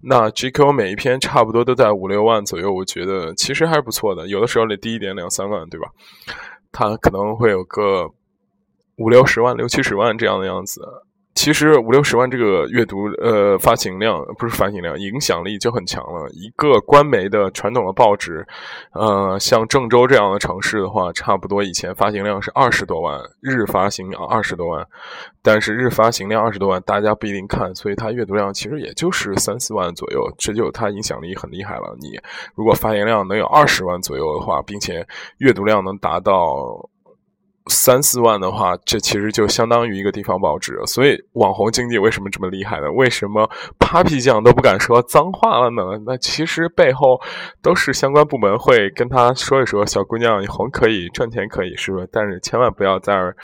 [0.00, 4.26] 那 GQ 每一篇差不多都在五六万左右，我觉得其实还是不错的。
[4.26, 5.88] 有的时候得低一点两三万，对吧？
[6.72, 8.08] 他可能会有个
[8.96, 10.80] 五六十万、六七十万这样的样子。
[11.35, 16.29] 其实五六十万这个阅读呃发行量不是发行量，影响力就很强了。
[16.31, 18.47] 一个官媒的传统的报纸，
[18.92, 24.87] 呃，像郑州这样的城市的话，差不多以前发行量是二十多万，日发行量二十多万，
[25.42, 31.97] 但是日发行量二十多万，大家不一定看，所以它阅读量其实也就是三四万左右，这就它影响力很厉害了。
[32.01, 32.18] 你
[32.55, 35.05] 如果发行量能有二十万左右的话，并且
[35.38, 36.88] 阅读量能达到。
[37.66, 40.79] 三四万的话，这其实就相当于一个地方报纸。
[40.87, 42.92] 所以网红经济为什么这么厉害呢？
[42.92, 43.48] 为什么
[43.79, 45.83] Papi 酱都不敢说脏话了呢？
[46.05, 47.18] 那其实背后
[47.62, 52.07] 都是相关部门会跟他说一说：“小姑娘，你红可以赚钱可以，是不是？
[52.12, 53.35] 但是千万不要在这儿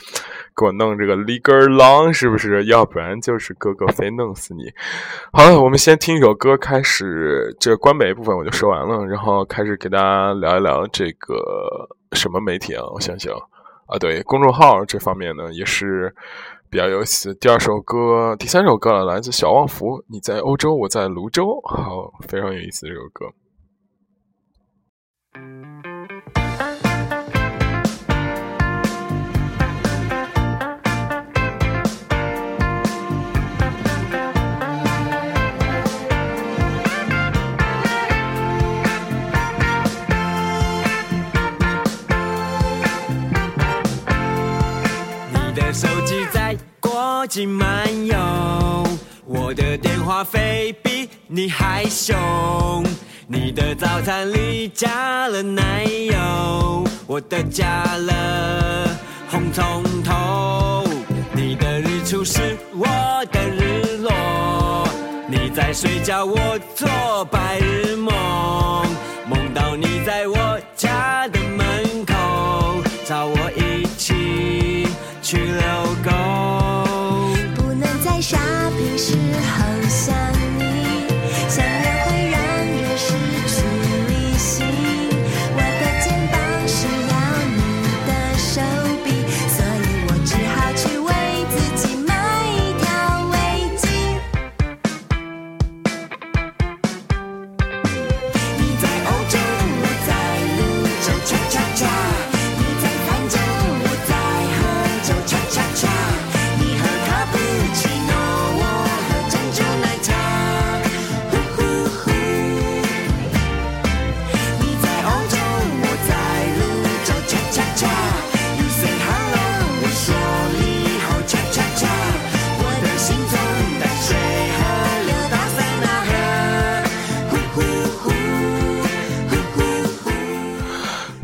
[0.55, 2.65] 给我弄这个 legal long，是不是？
[2.65, 4.71] 要不然就是哥哥非弄死你。”
[5.33, 12.83] 好了，我们先听一首歌，开始这官媒部分我就说完了，然后开始给大家聊一聊这个什么媒体啊？
[12.93, 13.33] 我想想。
[13.91, 16.15] 啊，对，公众号这方面呢也是
[16.69, 17.35] 比较有意思。
[17.35, 23.25] 第二首歌，第三首歌来自小旺福，你在欧洲，我在泸州，好，非常有意思这首歌。
[47.21, 48.17] 国际漫游，
[49.27, 52.17] 我的电话费比你还凶。
[53.27, 58.89] 你的早餐里加了奶油，我的加了
[59.29, 60.83] 红葱头。
[61.31, 62.87] 你的日出是我
[63.31, 64.89] 的日落，
[65.27, 66.89] 你在睡觉，我做
[67.25, 68.83] 白日梦，
[69.27, 72.15] 梦到你在我家的门口，
[73.05, 74.87] 找我一起
[75.21, 75.90] 去遛狗。
[78.21, 78.37] 下
[78.77, 79.89] 笔时候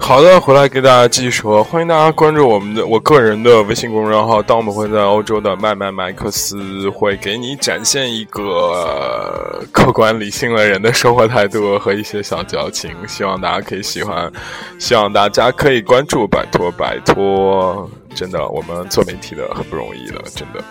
[0.08, 4.41] 好的，回来给大家继续说，欢迎大家关注我们的我个人的微信公众号。
[4.41, 14.32] 当我们会在欧洲的麦麦麦克斯，会给你展现一个客观理性的人的生活态度和一些小矫情，希望大家可以喜欢，
[14.80, 20.63] 希望大家可以关注，拜托拜托，真的，我们做媒体的很不容易的，真的。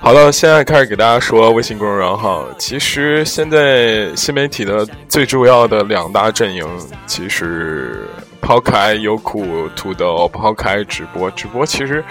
[0.00, 2.46] 好了，现在开始给大家说微信公众号。
[2.58, 6.66] 其实现在新媒体的最主要的两大阵营，
[7.06, 8.06] 其实
[8.44, 12.04] 抛开优酷、土豆，抛开直播，直播其实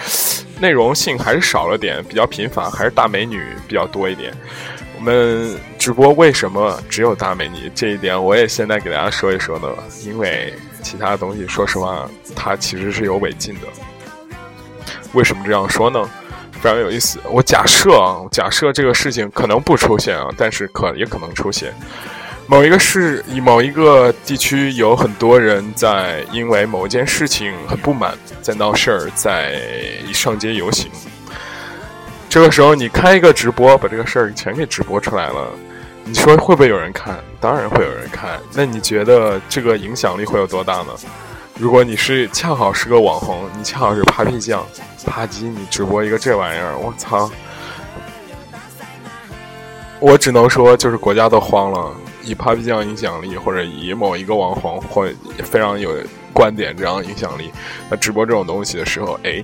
[0.59, 4.33] 内容性还是少了点，比较频繁，还是大美女比较多一点。
[4.97, 7.71] 我们直播为什么只有大美女？
[7.75, 9.67] 这一点我也现在给大家说一说呢，
[10.03, 13.67] 因为其他东西，说实话，它其实是有违禁的。
[15.13, 16.03] 为什么这样说呢？
[16.53, 17.19] 非常有意思。
[17.29, 21.71] 我假设啊，假设这个事情可能不出现啊，但是可也可能出现。
[22.45, 29.60] 某一个市，某一个地区有很多人在因为某一件事情很不满，在闹事儿，在
[30.13, 30.91] 上街游行。
[32.29, 35.47] 这个时候你开一个直播，把这个事儿全给直播出来了，
[36.03, 37.17] 你说会不会有人看？
[37.39, 38.39] 当然会有人看。
[38.53, 40.88] 那你觉得这个影响力会有多大呢？
[41.58, 44.65] 如果你是恰好是个网红，你恰好是 Papi 酱，
[45.06, 47.32] 啪叽你直播一个这玩意儿，我操！
[49.99, 51.95] 我只能说，就是国家都慌了。
[52.23, 55.07] 以 Papi 酱影响力，或者以某一个网红或
[55.43, 55.95] 非常有
[56.33, 57.51] 观点这样影响力，
[57.89, 59.43] 那直播这种东西的时候，哎，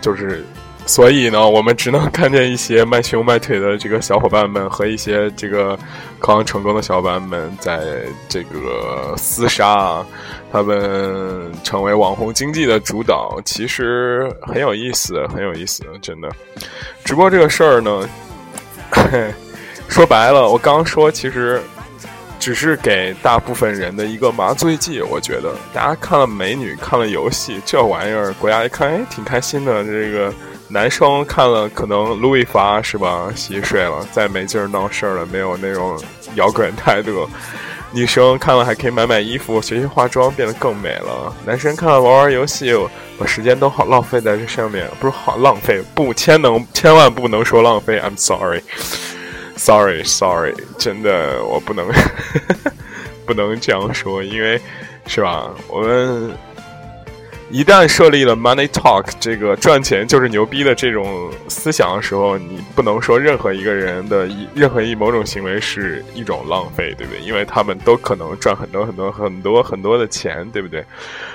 [0.00, 0.44] 就是，
[0.86, 5.78] 所以呢，我们只能看见一些卖胸卖腿的这个小伙伴们和一些这个
[6.18, 10.06] 考上成功的小伙伴们在这个厮杀啊，
[10.52, 16.28] 他们成为网红经济的主导，其实很有意思，很有意思，真的。
[17.04, 18.08] 直播这个事儿呢。
[18.90, 19.32] 嘿
[19.92, 21.60] 说白了，我刚说其实
[22.40, 25.02] 只是给大部分人的一个麻醉剂。
[25.02, 29.84] 我觉得大家看了美女，看了游戏，这玩意儿国家一看，哎，挺开心的。
[29.84, 30.32] 这个
[30.66, 36.02] 男生看了可能路易发是吧，洗洗睡了，再没劲儿闹事儿了，没有那种
[36.36, 37.28] 摇滚态度。
[37.90, 41.30] 女生看了还可以买买衣服，学习化妆，变得更美了。
[41.44, 42.74] 男生看了玩玩游戏，
[43.18, 48.00] 把时间都好浪费在这上面，不是好浪费，不，千能千万不能说浪费。
[48.00, 48.62] I'm sorry
[49.64, 51.86] Sorry, sorry，真的我不能
[53.24, 54.60] 不能这样说，因为
[55.06, 55.54] 是吧？
[55.68, 56.36] 我们。
[57.52, 67.20] 一旦设立了 money talk 这个赚钱就是牛逼的这种思想的时候，你不能说任何一个人的一任何一某种行为是一种浪费，对不对？
[67.20, 70.82] 因为他们都可能赚很多很多很多很多的钱，对不对？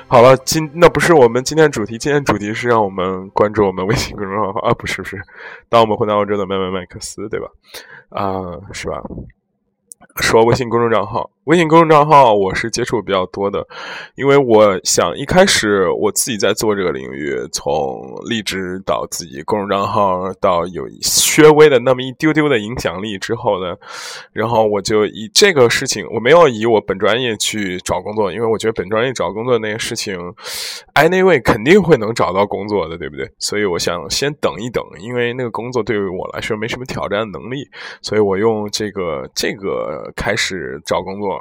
[0.07, 5.21] 好了，今那不是我们今天主题，今天主题是让我们关注我们微信公众号啊，不是不是，
[5.69, 7.45] 当我们回到澳洲的麦麦麦克斯，对吧？
[8.09, 8.41] 啊，
[8.73, 8.99] 是吧？
[10.19, 13.65] 说微信公众账号，微信公众账号我是接触比较多的，
[14.15, 23.77] 因为我想一开始我自己在做这个领域，从励志到自己公众账号，到有稍微的那么一丢丢的影响力之后呢，
[24.33, 30.19] 然后我就以这个事情，我没有以我本专业去找工作，因为我觉得本专业找工作那些事情
[30.95, 33.25] ，anyway 肯定会能找到工作的，对不对？
[33.39, 37.65] 所以我想先等一等，因为那个工作对于我来说没什么挑战能力，
[38.01, 39.77] 所以我用这个这个。
[40.15, 41.36] 开始找工作，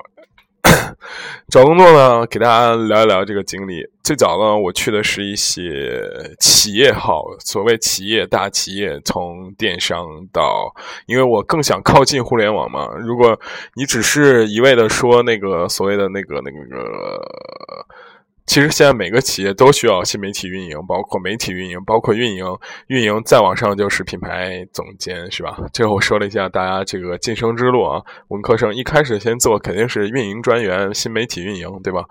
[1.48, 3.82] 找工作呢，给大家聊一聊这个经历。
[4.02, 6.02] 最早呢，我去的是一些
[6.38, 10.72] 企业号，所谓企业大企业，从电商到，
[11.06, 12.88] 因为我更想靠近互联网嘛。
[12.98, 13.38] 如果
[13.74, 17.65] 你只是一味的说那个所谓的那个那个。
[18.46, 22.46] 其实现在每个企业都需要新媒体运营，包括媒体运营，包括运营。
[22.86, 25.58] 运营再往上就是品牌总监，是吧？
[25.72, 28.00] 最后说了一下大家这个晋升之路啊。
[28.28, 32.04] 文科生一开始先做肯定是运营专员，新媒体运营，对吧？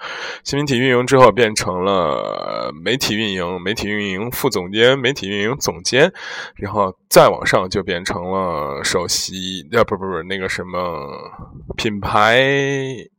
[0.44, 6.12] 新媒体运营之后变成了媒体运营，媒体运营副总监，媒体运营总监，
[6.56, 11.32] 然后再往上就变成了首席，啊，不不不，那个什么
[11.78, 13.15] 品牌。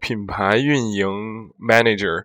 [0.00, 2.24] 品牌运营 manager，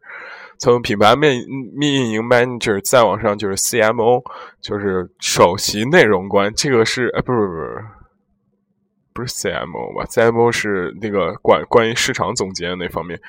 [0.58, 4.24] 从品牌面运营 manager 再往上就是 CMO，
[4.62, 6.54] 就是首席内容官。
[6.56, 7.86] 这个是呃，不是不是
[9.14, 13.20] 不是 CMO 吧？CMO 是那个管关于市场总监那方面。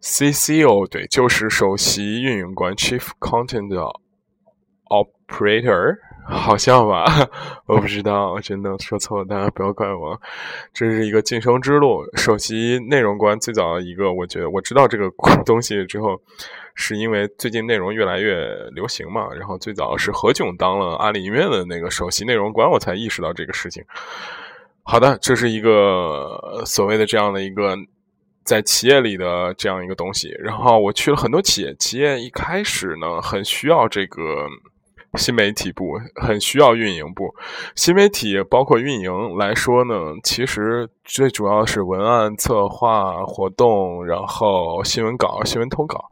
[0.00, 3.74] CCO 对，就是首席运营官 Chief Content
[4.88, 5.98] Operator。
[6.28, 7.04] 好像吧，
[7.66, 10.20] 我不知道，真的说错了，大家不要怪我。
[10.72, 15.08] 这是一个晋升之路，首席内容官最早的一个，我觉得我知道这个
[15.46, 16.20] 东西之后，
[16.74, 19.28] 是因为最近内容越来越流行嘛。
[19.38, 23.84] 然后最早是何炅当了阿里音乐的那个首席内容官，我才意识到这个事情。
[24.82, 27.76] 好的，这是一个所谓的这样的一个
[28.42, 30.34] 在企业里的这样一个东西。
[30.40, 34.48] 然后我去了很多企业，企业一开始呢很需要这个。
[35.16, 37.34] 新媒体部很需要运营部，
[37.74, 46.04] 新媒体包括运营来说呢，其实最主要是文案策划、活动，然后新闻稿、新闻通稿，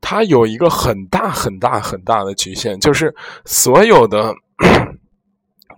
[0.00, 4.34] 它有一个很大很大很大的局限，就是所有的。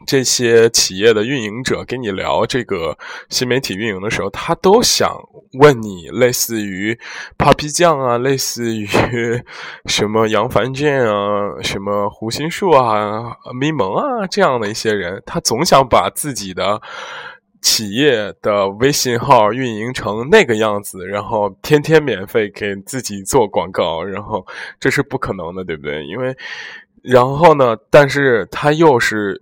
[0.07, 2.97] 这些企业的运营者跟你聊这个
[3.29, 5.17] 新媒体运营的时候，他都想
[5.61, 6.99] 问你类似于
[7.39, 8.87] Papi 酱啊，类似于
[9.87, 16.81] 什么杨凡健啊，什么胡心树啊、咪蒙啊这样的一些人，他总想把自己的
[17.63, 24.45] 企业的微信号运营成那个样子，然后天天免费给自己做广告，然后
[24.79, 26.05] 这是不可能的，对不对？
[26.07, 26.37] 因为
[27.03, 29.41] 然后呢，但是他又是。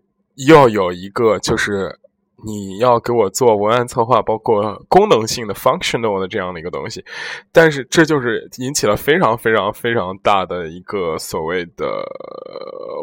[0.48, 1.98] 要有一个，就是
[2.44, 7.04] 你要给我做文案策划，包括功能性的 functional 的这样的一个东西，
[7.52, 11.86] 但是这就是引起了非常非常非常大的一个所谓的，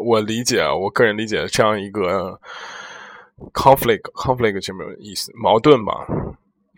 [0.04, 2.38] 我理解，我个人理解这样一个
[3.52, 5.32] conflict，conflict 什么意思？
[5.34, 6.06] 矛盾吧，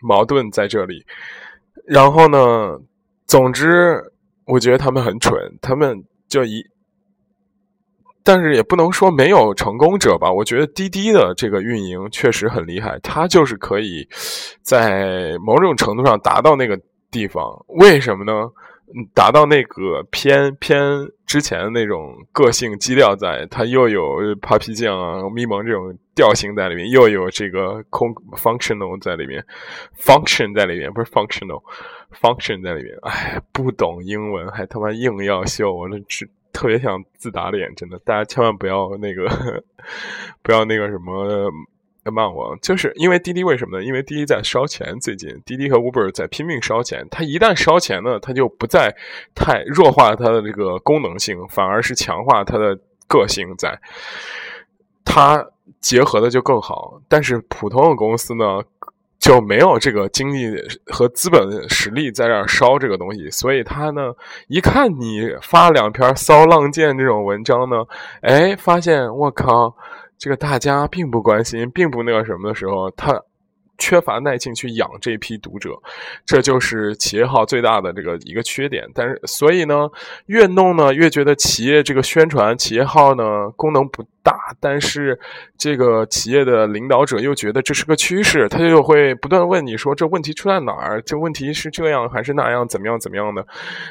[0.01, 1.03] 矛盾在这里。
[1.85, 2.79] 然后呢，
[3.27, 4.01] 总之，
[4.45, 6.63] 我觉得他们很蠢，他们就一。
[8.23, 10.31] 但是也不能说没有成功者吧？
[10.31, 14.07] 我觉得滴滴的这个运营确实很厉害，它就是可以
[14.61, 16.79] 在某种程度上达到那个
[17.11, 17.43] 地方。
[17.67, 18.49] 为什么呢？
[19.15, 20.79] 达到那个偏偏
[21.25, 24.01] 之前的那种个性基调，在它又有
[24.35, 29.43] Papi 酱啊、咪蒙这种调性在里面，又有这个空 functional 在里面
[29.99, 32.95] ，function 在里面，不是 functional，function 在里面。
[33.01, 36.29] 哎，不懂英文还他妈硬要秀，我这只。
[36.53, 39.27] 特别想自打脸，真的，大家千万不要那个，
[40.41, 41.51] 不要那个什么
[42.05, 43.83] 骂我，就是因为滴滴为什么呢？
[43.83, 48.95] 因为滴滴在烧钱，最近滴滴和 Uber 在拼命烧钱，它一旦烧钱呢，它就不再
[49.35, 52.79] 太弱化它的这个功能性，反而是强化它的。
[53.05, 53.79] 个性在，
[55.05, 55.45] 它
[55.79, 56.99] 结合的就更好。
[57.07, 58.63] 但是普通的公司呢，
[59.23, 60.53] 就没有这个经济
[60.87, 64.11] 和资本实力在这儿烧这个东西，所以他呢，
[64.49, 67.85] 一看你发两篇骚浪贱这种文章呢，
[68.21, 69.73] 哎，发现我靠，
[70.17, 73.23] 这个大家并不关心，并不那个什么的时候，他。
[73.83, 75.71] 缺乏耐性去养这批读者，
[76.25, 78.89] 这就是企业号最大的这个一个缺点。
[78.95, 79.89] 但是，所以呢，
[80.27, 85.19] 越弄呢越觉得企业这个宣传企业号呢功能不大，但是
[85.57, 91.01] 这个企业的领导者又觉得这是个趋势，他就会不断问你说这问题出在哪儿？
[91.01, 92.65] 这问题是这样还是那样？
[92.65, 93.45] 怎么样怎么样的？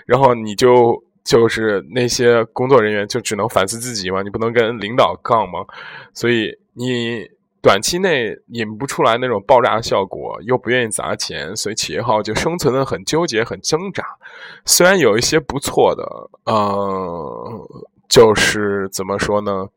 [0.07, 5.67] 然后你就就是那些工作人员就只能反思自己嘛，你不能跟领导杠嘛，
[6.15, 7.29] 所以你。
[7.63, 14.05] 短期内引不出来那种爆炸效果，又不愿意砸钱，所以企业号就生存的很纠结、很挣扎。
[14.65, 16.05] 虽然有一些不错的，
[16.47, 17.65] 嗯，
[18.09, 19.69] 就是怎么说呢，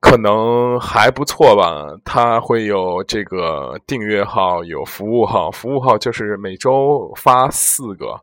[0.00, 1.86] 可能还不错吧。
[2.04, 8.20] 它会有这个订阅号，有服务号，服务号就是每周发四个。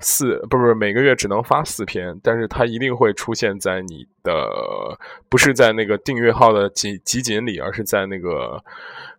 [0.00, 8.62] 四不是不是每个月只能发四篇，但是它一定会出现在你的不是在那个订阅号的集集锦里，而是在那个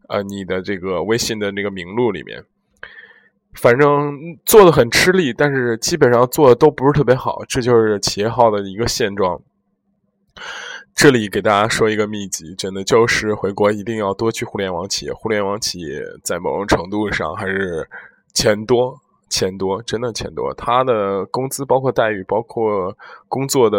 [0.10, 2.44] 呃你的这个微信的那个名录里面。
[3.54, 9.42] 反正做的很吃力，但是基本上做的都不是特别好，这就是企业号的一个现状。
[10.94, 17.90] 这里给大家说一个秘籍，真的就是回国一定要多去互联网企业，互联网企业在某种程度上还是
[18.34, 19.00] 钱多。
[19.36, 20.54] 钱多，真的钱多。
[20.54, 22.96] 他的工资包括待遇，包括
[23.36, 23.78] 工作的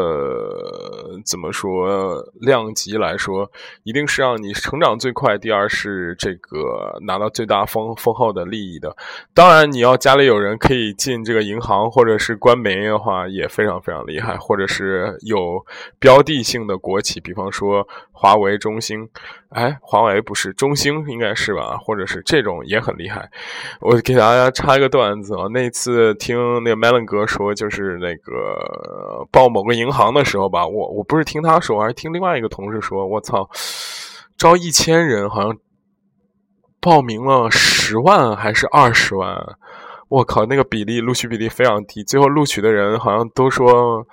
[1.24, 3.50] 怎么说量级来说，
[3.84, 5.38] 一定是让你成长最快。
[5.38, 8.94] 第二是这个拿到最大丰丰厚的利益的。
[9.32, 14.36] 当然，你要家里有人可以进这个银行或者是官媒的话，也非常非常厉害。
[14.36, 15.64] 或者是有
[15.98, 19.09] 标的性的国企，比方说华为、中兴。
[19.50, 21.78] 哎，华为不是中兴，应该是吧？
[21.78, 23.30] 或者是这种也很厉害。
[23.80, 33.49] 我给大家插一个段子啊，那次听那个 Melon 哥说，就是那个报某个银行的时候吧，我我不是听他说，还是听另外一个同事说，我操，
[34.36, 35.57] 招一千人，好像
[36.80, 39.36] 报名了十万还是二十万？
[40.09, 44.07] 我靠，那个比例录取比例非常低，最后录取的人好像都说。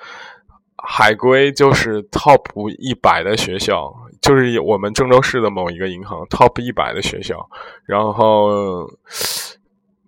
[0.86, 2.42] 海归就是 top
[2.78, 7.38] 一百的学校，就是我们郑州市的某一个银行 top 一百的学校，
[7.86, 8.86] 然后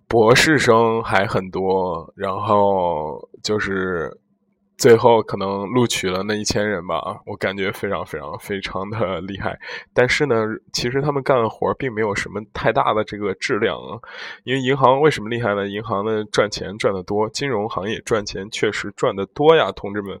[0.06, 4.20] 博士生还很多，然后就是。
[4.76, 9.58] 最后可能录取了那一千人吧，我感觉非常非常非常的厉害。
[9.94, 13.98] 但是呢，其实他们干的活并没有什么太大的这个质量啊。
[14.44, 15.66] 因为银行为什么厉害呢？
[15.66, 20.20] 银行的赚钱赚得多，金融行业赚钱确实赚得多呀，同志们。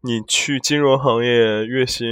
[0.00, 2.06] 你去金融行业月薪。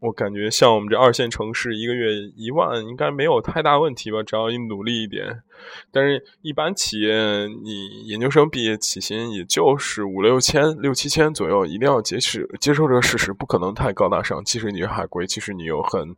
[0.00, 4.22] 我感觉像我们这二线城市，一个月一万应该没有太大问题吧？
[4.22, 5.42] 只要你努力一点。
[5.90, 14.42] 但是，一般企业你研究生毕业起薪也就是五六千、六七千左右，一定要接受接受这个事实，不可能太高大上。
[14.44, 16.14] 即使你是海归，即使你有很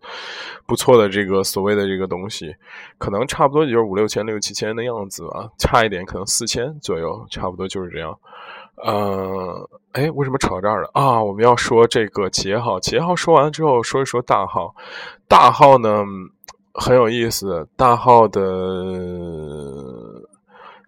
[0.66, 2.54] 不错的这个所谓的这个东西，
[2.98, 5.50] 可能差不多也就是五六千、六七千的样子吧。
[5.58, 8.18] 差一点可能四千左右，差不多就是这样。
[8.82, 11.22] 呃，哎，为什么扯到这儿了啊？
[11.22, 14.74] 我们要说这个企业号，企业号说完之后，说一说大号。
[15.28, 16.02] 大号呢
[16.72, 18.40] 很有意思，大号的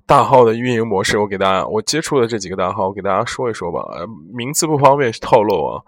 [0.06, 3.80] 大号的运营模式，我给大家，我接触的这几个大号，我给大家说一说吧。
[4.32, 5.82] 名字不方便透露啊。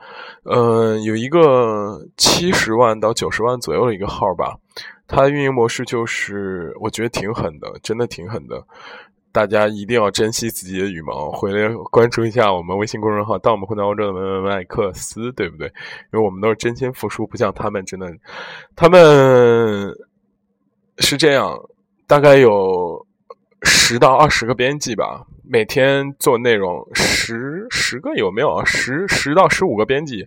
[0.45, 4.57] 嗯，有一个七十万到九十万左右的一个号吧，
[5.07, 8.65] 它的运营模式就是，我觉得挺狠的，真的挺狠的。
[9.35, 15.67] 大家一定要珍惜自己的羽毛，回来关注一下我们微信公众号“当我们混到欧洲的麦麦麦克斯”，对不对？
[16.13, 18.09] 因为我们都是真心付出，不像他们真的，
[18.77, 19.93] 他们
[20.99, 21.59] 是这样，
[22.07, 23.05] 大概有
[23.65, 25.27] 十到二十个编辑吧。
[25.47, 30.27] 每天做内容十十个有没有啊十十到十五个编辑，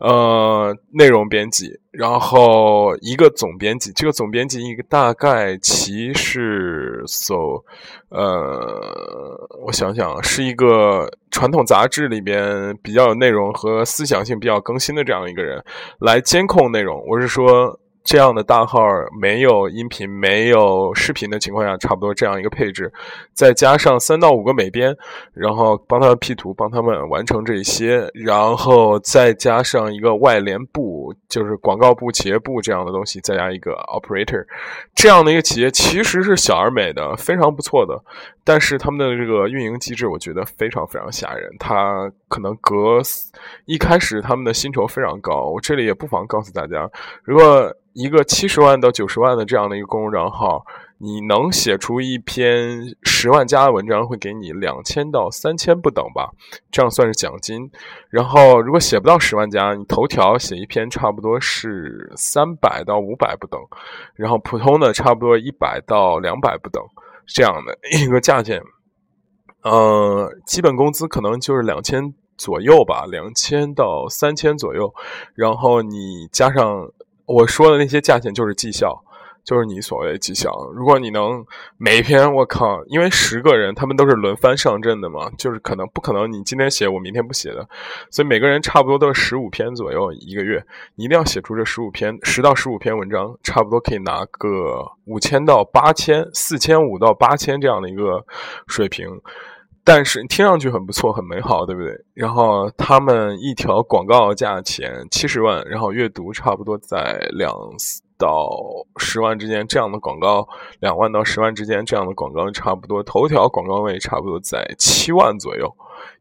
[0.00, 3.92] 呃，内容编辑，然后一个总编辑。
[3.92, 7.64] 这个总编辑一个大概其是所，
[8.08, 15.64] 呃，我想想，是一个传统杂志里边比较有内容和思想性比较更新的这样一个人
[16.00, 17.00] 来监控内容。
[17.06, 17.78] 我是说。
[18.08, 18.80] 这样的大号
[19.20, 22.90] 没有音频、没有视频的情况下，差不多这样一个配置，
[23.34, 24.96] 再加上三到五个美编，
[25.34, 34.42] 然后帮他们 P 图，帮他们完成这些，然后再加上一个外联部，就是广告部、企业部这样的东西，再加一个 operator，
[34.94, 38.02] 这样的一个企业其实是小而美的，非常不错的。
[38.48, 41.54] 但是他们的这个运营机制，我觉得非常非常吓人。
[41.58, 42.98] 他可能隔
[43.66, 46.90] 一开始他们的薪酬非常高，我这里也不妨告诉大家，
[47.24, 50.64] 如果一个七十万到九十万的这样的一个公众账号，
[50.96, 56.30] 你能写出一篇十万加的文章，会给你两千到三千不等吧，
[56.70, 57.70] 这样算是奖金。
[58.08, 63.60] 然后如果写不到十万加，你头条写一篇差不多是三百到五百不等，
[64.14, 66.82] 然后普通的差不多一百到两百不等。
[67.28, 68.60] 这样的一个价钱，
[69.62, 74.92] 呃，基本工资可能就是两千左右吧，两千到三千左右。
[75.34, 76.90] 然后你加上
[77.26, 79.04] 我说的那些价钱，就是绩效。
[79.48, 81.42] 就是你所谓的绩效，如果你能
[81.78, 87.66] 每一篇，我靠，因为十个人他们都是轮番上阵的嘛，就是可能不可能你今天写我明天不写的，
[88.10, 90.62] 所以每个人差不多都是十五篇左右一个月，
[90.96, 98.22] 你一定要写出这十五篇十到十五篇文章，差不多可以拿个五千到八千四千五到八千这样的一个
[98.66, 99.08] 水平，
[99.82, 101.98] 但是听上去很不错很美好，对不对？
[102.12, 107.50] 然后他们一条广告价钱七十万，然后阅读差不多在两。
[108.18, 108.50] 到
[108.96, 110.46] 十万之间，这样的广告；
[110.80, 113.02] 两万到十万之间，这样的广告差不多。
[113.02, 115.72] 头条广告位差不多在七万左右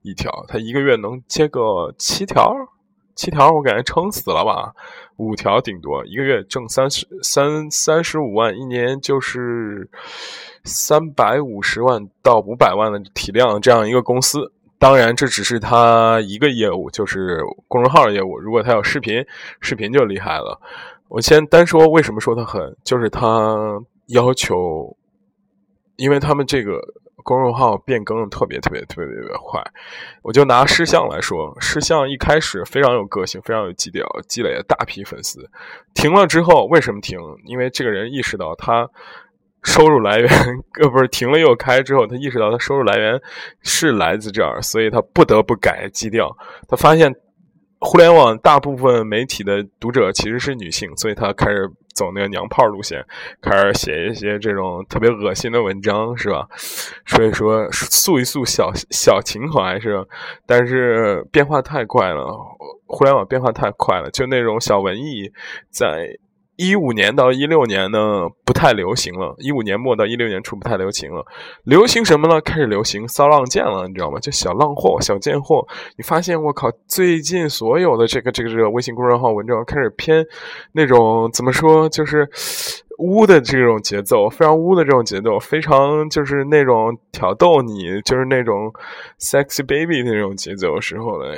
[0.03, 2.53] 一条，他一个月能接个七条，
[3.15, 4.73] 七条我感觉撑死了吧？
[5.17, 9.89] 五条顶多一个月挣三十三三十五万，一年就是
[10.63, 14.53] 三百五十万到五百万的体量，这样一个公司。
[14.79, 18.37] 当然，这只是他一个业务，就是公众号业务。
[18.37, 19.25] 如果他有视频，
[19.59, 20.61] 视频就厉害了。
[21.10, 23.55] 我先单说为什么说他狠，就是他
[24.08, 24.95] 要求，
[25.95, 26.80] 因为他们这个
[27.24, 29.64] 公众号变更特别特别特别特别快。
[30.22, 35.49] 我就拿诗像来说，诗像一开始非常有个性，非常有基调，积累了大批粉丝。
[35.93, 37.18] 停了之后，为什么停？
[37.45, 38.89] 因为这个人意识到他
[39.64, 40.30] 收入来源，
[40.82, 43.18] 呃，不是停了又开之后，他意识到他收入来源
[43.62, 46.36] 是来自这儿，所以他不得不改基调。
[46.68, 47.16] 他发现。
[47.80, 53.05] 互联网大部分媒体的读者其实是女性，所以她开始走那个娘炮路线，
[53.41, 56.47] 开始写一些这种特别恶心的文章，是吧？
[57.05, 60.05] 所以说诉一诉小小情怀是吧？
[60.45, 62.36] 但是变化太快了，
[62.88, 65.32] 互联网变化太快了，就那种小文艺
[65.69, 66.17] 在。
[66.58, 69.36] 一五年到一六年呢，不太流行了。
[69.38, 71.24] 一五年末到一六年初不太流行了。
[71.64, 72.41] 流行什么呢？
[72.41, 74.20] 开始流行骚浪贱了，你知道吗？
[74.20, 75.66] 就小浪货、小贱货。
[75.97, 80.26] 你发现我靠，最近所有的这个这个这个微信公众号文章开始偏
[80.72, 82.28] 那种怎么说，就是
[82.97, 88.74] 污的这种节奏，非常污的这种节奏，非常就是那种挑逗你，就是那种
[89.20, 91.36] sexy baby 那种节奏时候的。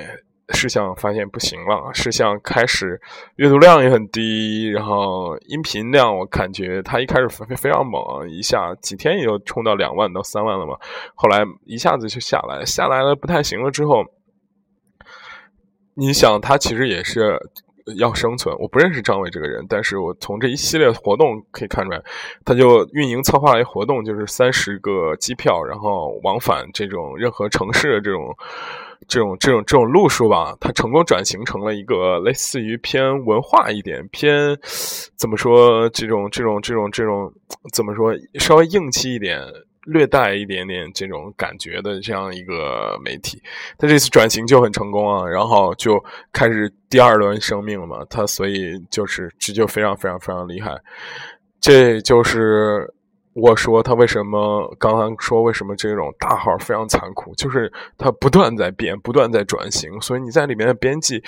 [0.51, 2.99] 事项发现不行了，事项开始
[3.35, 10.75] 阅读量也很低，然后音频量我感觉它一开始非非常猛，一下几天也就冲到两万到三万了嘛，
[11.13, 14.03] 后来一下子就下来，下来了不太行了之后，
[15.93, 17.39] 你想他其实也是
[17.97, 22.01] 要生存，我不认识张伟这个人，但是我从这一系列活动可以看出来，
[22.43, 28.35] 他就运营策划一活动，就是三十个机票，然后往返这种任何城市的这种。
[29.07, 34.57] 这种这种这种路数吧，它成功转型成了一个类似于偏文化一点、偏
[35.15, 37.31] 怎么说这种这种这种这种
[37.73, 39.41] 怎么说稍微硬气一点、
[39.85, 43.41] 略带一点点这种感觉的这样一个媒体。
[43.77, 48.05] 它这次转型就很成功啊，然后就开始第二轮生命了嘛。
[48.09, 50.77] 它所以就是这就非常非常非常厉害，
[51.59, 52.93] 这就是。
[53.39, 61.23] 我说他为什么刚刚说为什么这种大号非常残酷，就是他不断在变，不断在转型，所以你在里面的编辑，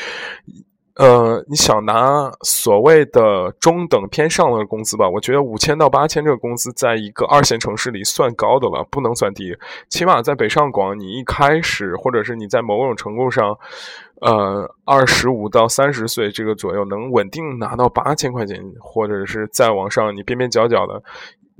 [0.96, 5.10] 呃，你想拿所谓的中等偏上的工资吧？
[5.10, 9.56] 我觉得五千到八千这个工资，在一个二线城市里算高的了，不能算低。
[9.90, 13.58] 起码在北上广，你一开始或者是你在某种程度上，
[14.20, 21.02] 呃，二十五到三十岁这个左右能稳定拿到八千块钱，或者是再往上，你边边角角的。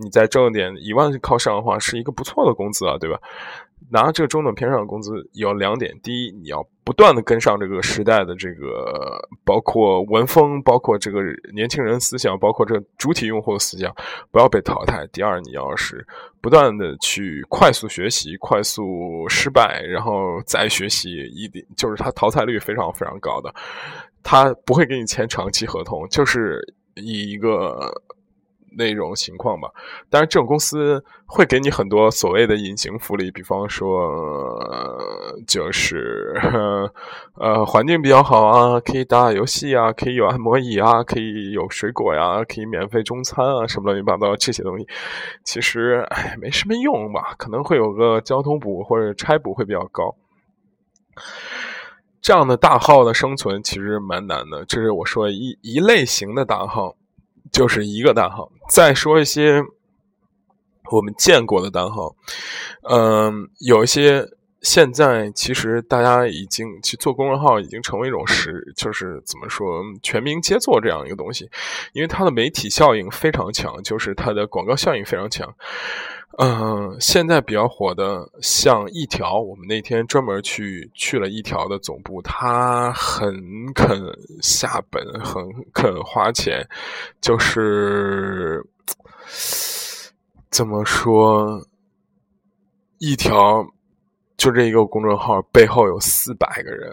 [0.02, 3.20] 你再挣点一万靠上的话，是一个不错的工资啊，对吧？
[3.90, 11.20] 拿这个中等偏上的工资有两点：第一，你要不断的跟上这个时代的这个，包括文风，包括这个
[11.54, 13.94] 年轻人思想，包括这主体用户的思想，
[14.32, 16.06] 不要被淘汰；第二，你要是
[16.40, 23.54] 不断的去快速学习，快速失败，然后再学习，一定就是它淘汰率非常非常高的，
[24.24, 26.62] 他不会给你签长期合同，就是
[26.96, 27.32] 以。
[27.32, 27.90] 一个
[28.78, 29.70] 那种情况吧。
[30.10, 36.34] 当然，这种公司会给你很多所谓的隐形福利，比方说，呃就是
[37.36, 44.88] 呃环境比较好啊，可以打打游戏啊，可以有按摩椅啊，可以有水果呀，可以免费中餐啊，什么乱七八糟这些东西，
[45.44, 50.16] 其实哎没什么用吧，可能会有个交通补或者差补会比较高。
[52.22, 56.96] 这样的大号的生存其实蛮难的，这是我说一一类型的大号，
[57.52, 58.52] 就是一个大号。
[58.70, 59.62] 再说一些
[60.92, 62.16] 我们见过的单号，
[62.90, 64.26] 嗯，有一些
[64.62, 71.50] 现在其实大家已经去做公众号，已经成为一种时，就是怎么说全民皆做这样一个东西，
[71.94, 75.54] 因为它的媒体效应非常强，就是它的广告效应非常强。
[76.38, 83.34] 嗯，现在比较火的像一条，我们那天专门去去了一条的总部，他很
[83.74, 84.00] 肯
[84.42, 86.68] 下本，很肯花钱，
[87.20, 88.66] 就是
[90.50, 91.66] 怎么说，
[92.98, 93.66] 一条。
[94.42, 96.92] 就这一个公众号背后有四百个人，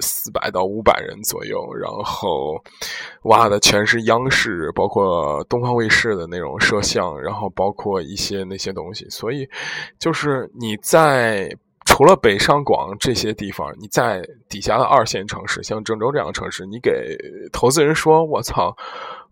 [0.00, 2.62] 四百到五百人左右，然后
[3.22, 9.08] 挖的全是央视，包括东方卫视的那种摄像，然后包括一些那些东西。
[9.08, 9.48] 所以，
[9.98, 11.50] 就是你在
[12.00, 17.14] 除了北上广这些地方，你在底下的二线城市，像郑州这样的城市，你给
[17.52, 18.74] 投资人说：“我操！”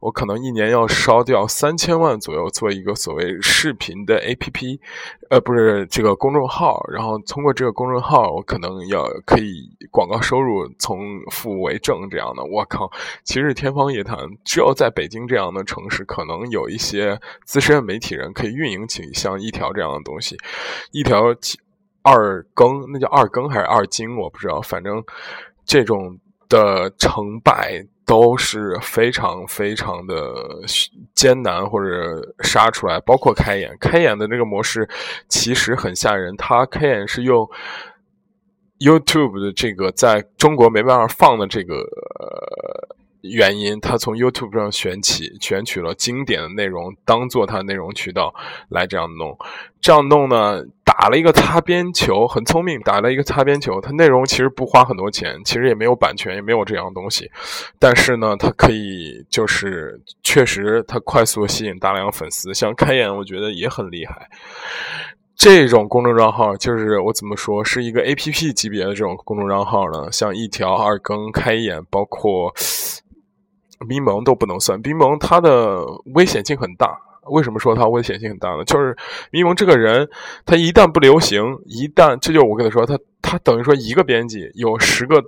[0.01, 4.79] 我可能一年要烧掉三千万左右做一个所谓视频的 APP，
[5.31, 10.99] 呃，不是这个公众号，然后通过这个公众号，我可能要可以广告收入从
[11.31, 12.45] 负为正这样的。
[12.45, 12.91] 我靠，
[13.25, 14.19] 其实天方夜谭。
[14.45, 20.37] 只有在北京这样的城市，可能有一些资深媒体人可以运营起像一条这样的东西，
[20.93, 21.35] 一条
[22.03, 25.03] 二更，那叫二更还是二精，我不知道，反正
[25.65, 26.19] 这种
[26.49, 27.87] 的成败。
[28.09, 30.33] 都是非常非常的
[31.15, 34.89] 艰难或者杀出来，包括开眼，开眼的这个模式
[35.29, 36.35] 其实很吓人。
[36.39, 37.47] 它开眼是用
[38.79, 41.87] YouTube 的这个在中国没办法放的这个
[43.21, 48.35] 原因，它从 YouTube 上选起选取了经典的内容，当做它内容渠道
[48.71, 49.37] 来这样弄，
[49.83, 50.65] 这样弄呢。
[51.01, 52.81] 打了一个擦边球，很聪明。
[52.81, 57.31] 打了一个擦边球，它内容其实不花很多钱，其实也没有版权，也没有这样东西。
[57.79, 62.53] 但是呢，它可以就是确实，它快速吸引大量粉丝。
[62.53, 64.29] 像开眼，我觉得也很厉害。
[65.37, 70.11] 这种公众账号，就是我怎么说，是一个 A P P 级别的这种公众账号呢？
[70.11, 72.53] 像一条、二更、开眼，包括
[73.89, 74.83] 冰萌都不能算。
[74.83, 75.79] 冰萌它的
[76.17, 77.01] 危险性很大。
[77.31, 78.65] 为什么说它危险性很大呢？
[78.65, 78.97] 就是
[79.31, 80.09] 迷蒙这个人，
[80.45, 85.23] 他一旦不流行，一旦这就我跟他说，他他等于说一个编辑有十个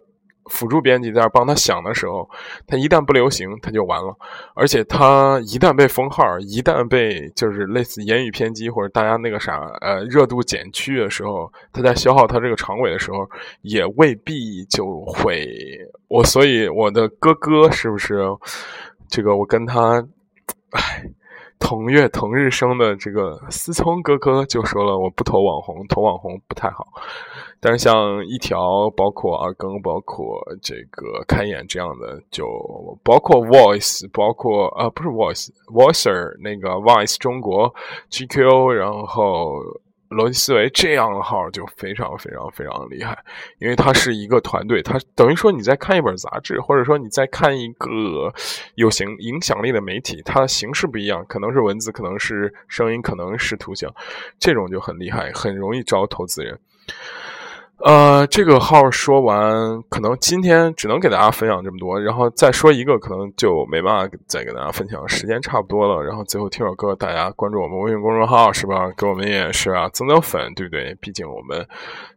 [0.47, 2.29] 辅助编辑在那帮他想的时候，
[2.67, 4.17] 他一旦不流行，他就完了。
[4.55, 13.19] 而且他一旦被封号，一旦被就是类似言语偏激或者大家那个啥呃热度减去的时候，他在消耗他这个长尾的时候，
[13.63, 15.49] 也未必就会
[16.09, 16.25] 我。
[16.25, 18.25] 所以我的哥哥是不是
[19.09, 19.37] 这个？
[19.37, 20.05] 我跟他，
[20.71, 21.05] 唉。
[21.61, 26.89] 同月同日生的这个思聪哥哥就说了，我不投网红，投网红不太好。
[27.61, 32.49] 但是像一条，包括阿更，包括这个开眼这样的，就
[33.05, 37.73] 包括 Voice，包括呃不是 Voice，Voicer 那个 Voice 中国
[38.11, 39.55] GQ，然后。
[40.11, 43.17] 逻辑思维这样的号就非常非常非常厉害，
[43.61, 48.35] 因为它是一个团队，它等于说你在看一本杂志，或者说你在看一个
[48.75, 53.89] 有形影响力的媒体，它的形式不一样，可能是文字，可能是声音，可能是图形，
[54.39, 56.59] 这种就很厉害，很容易招投资人。
[57.83, 66.03] 呃，这个号说完，可能今天只能给大家分享这么多，然后再说一个，可能就没办法再给大家分享，时间差不多了。
[66.03, 68.91] 然后最后听首歌，大家关注我们微信公众号是吧？
[68.99, 70.95] 给我们也是啊，增增粉，对不对？
[71.01, 71.67] 毕竟我们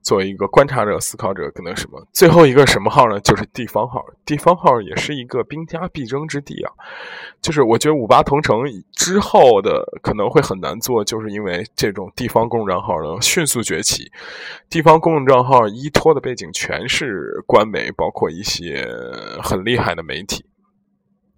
[0.01, 2.05] 作为一个观察者、思考者，可能什么？
[2.11, 3.17] 最后一个什么号呢？
[3.21, 6.73] 就是地方号，地方号也是一个兵家必争之地啊。
[7.41, 14.11] 就是我觉得五八同城之后的可能会很难做，就是因为这种地方公众账号呢迅速崛起，
[14.69, 15.52] 地方公众账号。
[15.53, 18.87] 号依托的背景全是官媒，包括一些
[19.41, 20.43] 很厉害的媒体，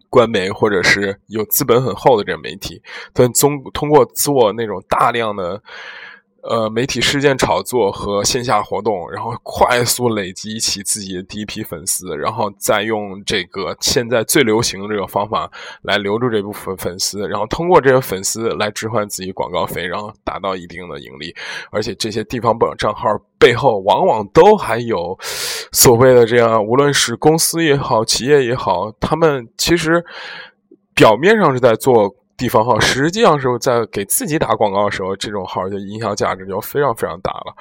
[0.09, 2.81] 官媒或者是有资本很厚的这个媒体，
[3.13, 5.61] 但中通过做那种大量的。
[6.47, 21.35] 呃，媒体事件炒作和线下活动，然后快速累积起自己的第一批粉丝，然后再用这个现在最流行的这个方法来留住这部分粉丝，然后通过这些粉丝来置换自己广告费，然后达到一定的盈利。
[21.71, 25.17] 而且这些地方本账号背后往往都还有
[25.71, 30.05] 所谓的这样，无论是公司也好，企业也好，他们其实。
[30.97, 37.55] 表面上是在做地方号，实际上是在给自己打广告的时候，这种号就营销价值就非常非常大了。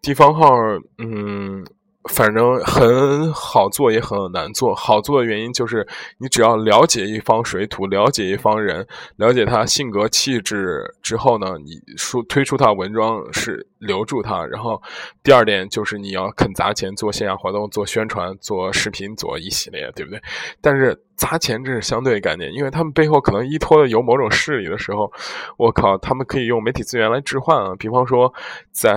[0.00, 0.50] 地方号，
[0.98, 1.64] 嗯。
[2.10, 4.74] 反正很好做，也很难做。
[4.74, 14.44] 好做的原因就是，你只要了解一方水土，了解一方人，了解他性格气质之后呢，你说推出他文章是留住他。
[14.44, 14.82] 然后
[15.22, 20.20] 第二点就是你要肯砸钱做线下活动、做宣传、做视频、做一系列，对不对？
[20.60, 21.02] 但是。
[21.16, 25.10] 砸钱这是相对概念，因为他们背后可能依托的有某种势力的时候，
[25.56, 27.74] 我靠，他们可以用媒体资源来置换啊。
[27.78, 28.32] 比方说，
[28.72, 28.92] 在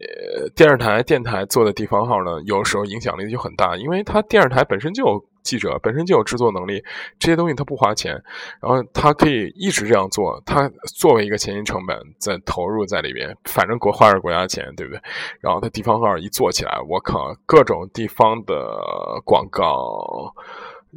[0.00, 6.82] 呃电视台、电台做的地方号呢，有时候影响力就很大，因为他电视台本身就有记者，本身就有制作能力，
[7.18, 8.12] 这些东西他不花钱，
[8.60, 15.00] 然后他可以一直这样做，他作为一个前期成本在投入在里边，反正国花是国家钱，对不对？
[15.40, 18.76] 然后他地方号一做起来，我靠，各种地方的
[19.24, 20.34] 广告。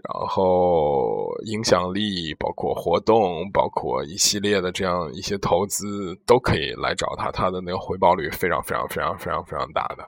[0.03, 10.07] 然后影响力，包括活动，包括一系列的这样一些投资，都可以来找他，他的那个回报率非常非常非常非常非常大的。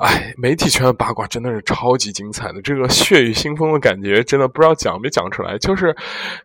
[0.00, 5.58] 哎，媒体圈的八卦真的是超级精彩的，这个血雨腥风的感觉真的不知道讲没讲出来。
[5.58, 5.94] 就是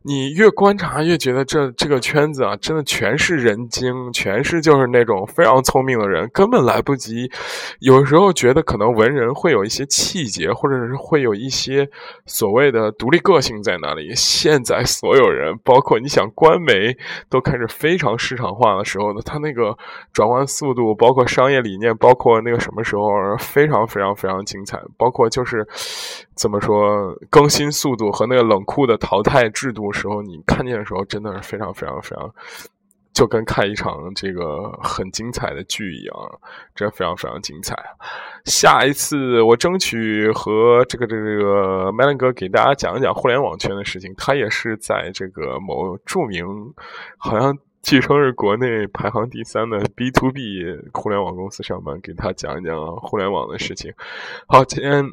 [0.02, 7.32] 你越观察越觉得这这个圈子啊，真的全是人精，全是就是那种非常聪明的人，根本来不及。
[7.80, 11.88] 有时候觉得可能文人会有一些气节，或者是会有一些
[12.26, 14.14] 所谓的独立个性在那里。
[14.16, 16.98] 现在所有人，包括你想官媒
[17.30, 19.78] 都开始非常市场化的时候呢，他那个
[20.12, 23.06] 转换速度，包括商业理念，包括那个什么时候。
[23.46, 25.66] 非常非常非常精彩，包括就是
[26.36, 32.34] 怎么说更新速度和那个冷酷的淘汰制度时候，你看见的时候真的是非常非常非常，
[33.14, 36.16] 就跟看一场这个很精彩的剧一样，
[36.76, 37.76] 真非常非常精彩。
[38.46, 46.46] 下一次我争取和这个这个这个麦伦哥给大家讲一讲互联网圈的事情，他也是在这个某著名
[47.18, 47.58] 好像。
[47.86, 53.94] 据说是国内排行第三的 B to B 互联网公司上班，给他讲一讲互联网的事情。
[54.48, 55.06] 好，今天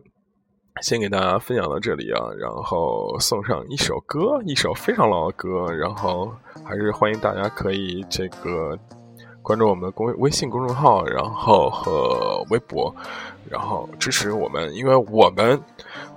[0.81, 6.33] 先给大家分享到这里啊，然后送上一首歌，一首非常老的歌，然后
[6.65, 8.79] 还是欢迎大家可以这个
[9.43, 12.95] 关注我们的公微信公众号，然后和微博，
[13.51, 15.63] 然后支持我们，因为我们。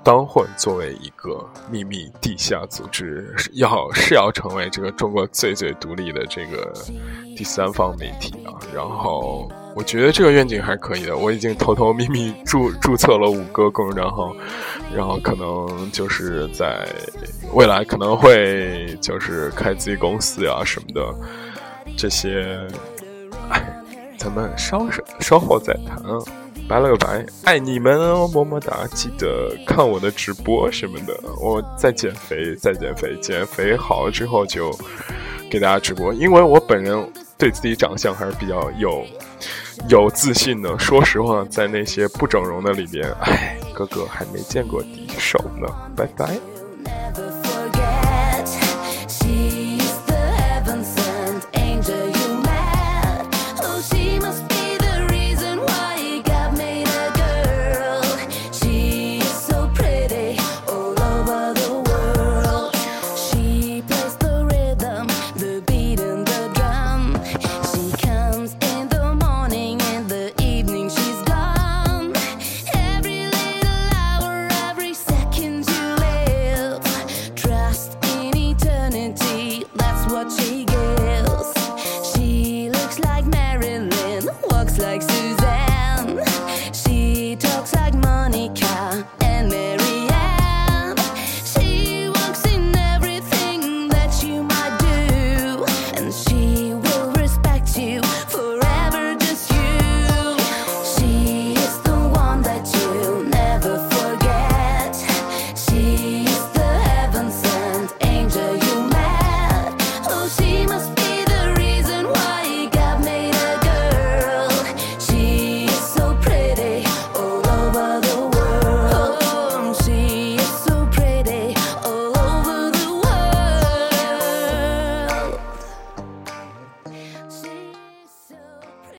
[0.03, 6.71] 当混作为一个秘密地下组织，要是要成为这个中国最最独立的这个
[7.35, 8.53] 第三方媒体啊。
[8.73, 11.17] 然后我觉得这个愿景还可以的。
[11.17, 14.35] 我已经偷偷秘密注注册了五个公众账号，
[14.95, 16.87] 然后可能就是在
[17.53, 21.01] 未来可能会就是开自己公司呀什么的。
[21.97, 22.59] 这些，
[23.49, 23.83] 哎，
[24.17, 26.19] 咱们稍稍稍后再谈啊。
[26.67, 28.87] 拜了个拜，爱你们哦，么么哒！
[28.87, 31.15] 记得看我的直播什么的。
[31.39, 34.75] 我在减肥，在减肥，减肥好了之后就
[35.49, 36.11] 给大家直播。
[36.13, 37.07] 因为我本人
[37.37, 39.05] 对自己长相还是比较有
[39.89, 40.77] 有自信的。
[40.79, 45.67] 说实话，在那些不整容的里边，哎，哥哥还没见过敌手呢。
[45.95, 46.54] 拜拜。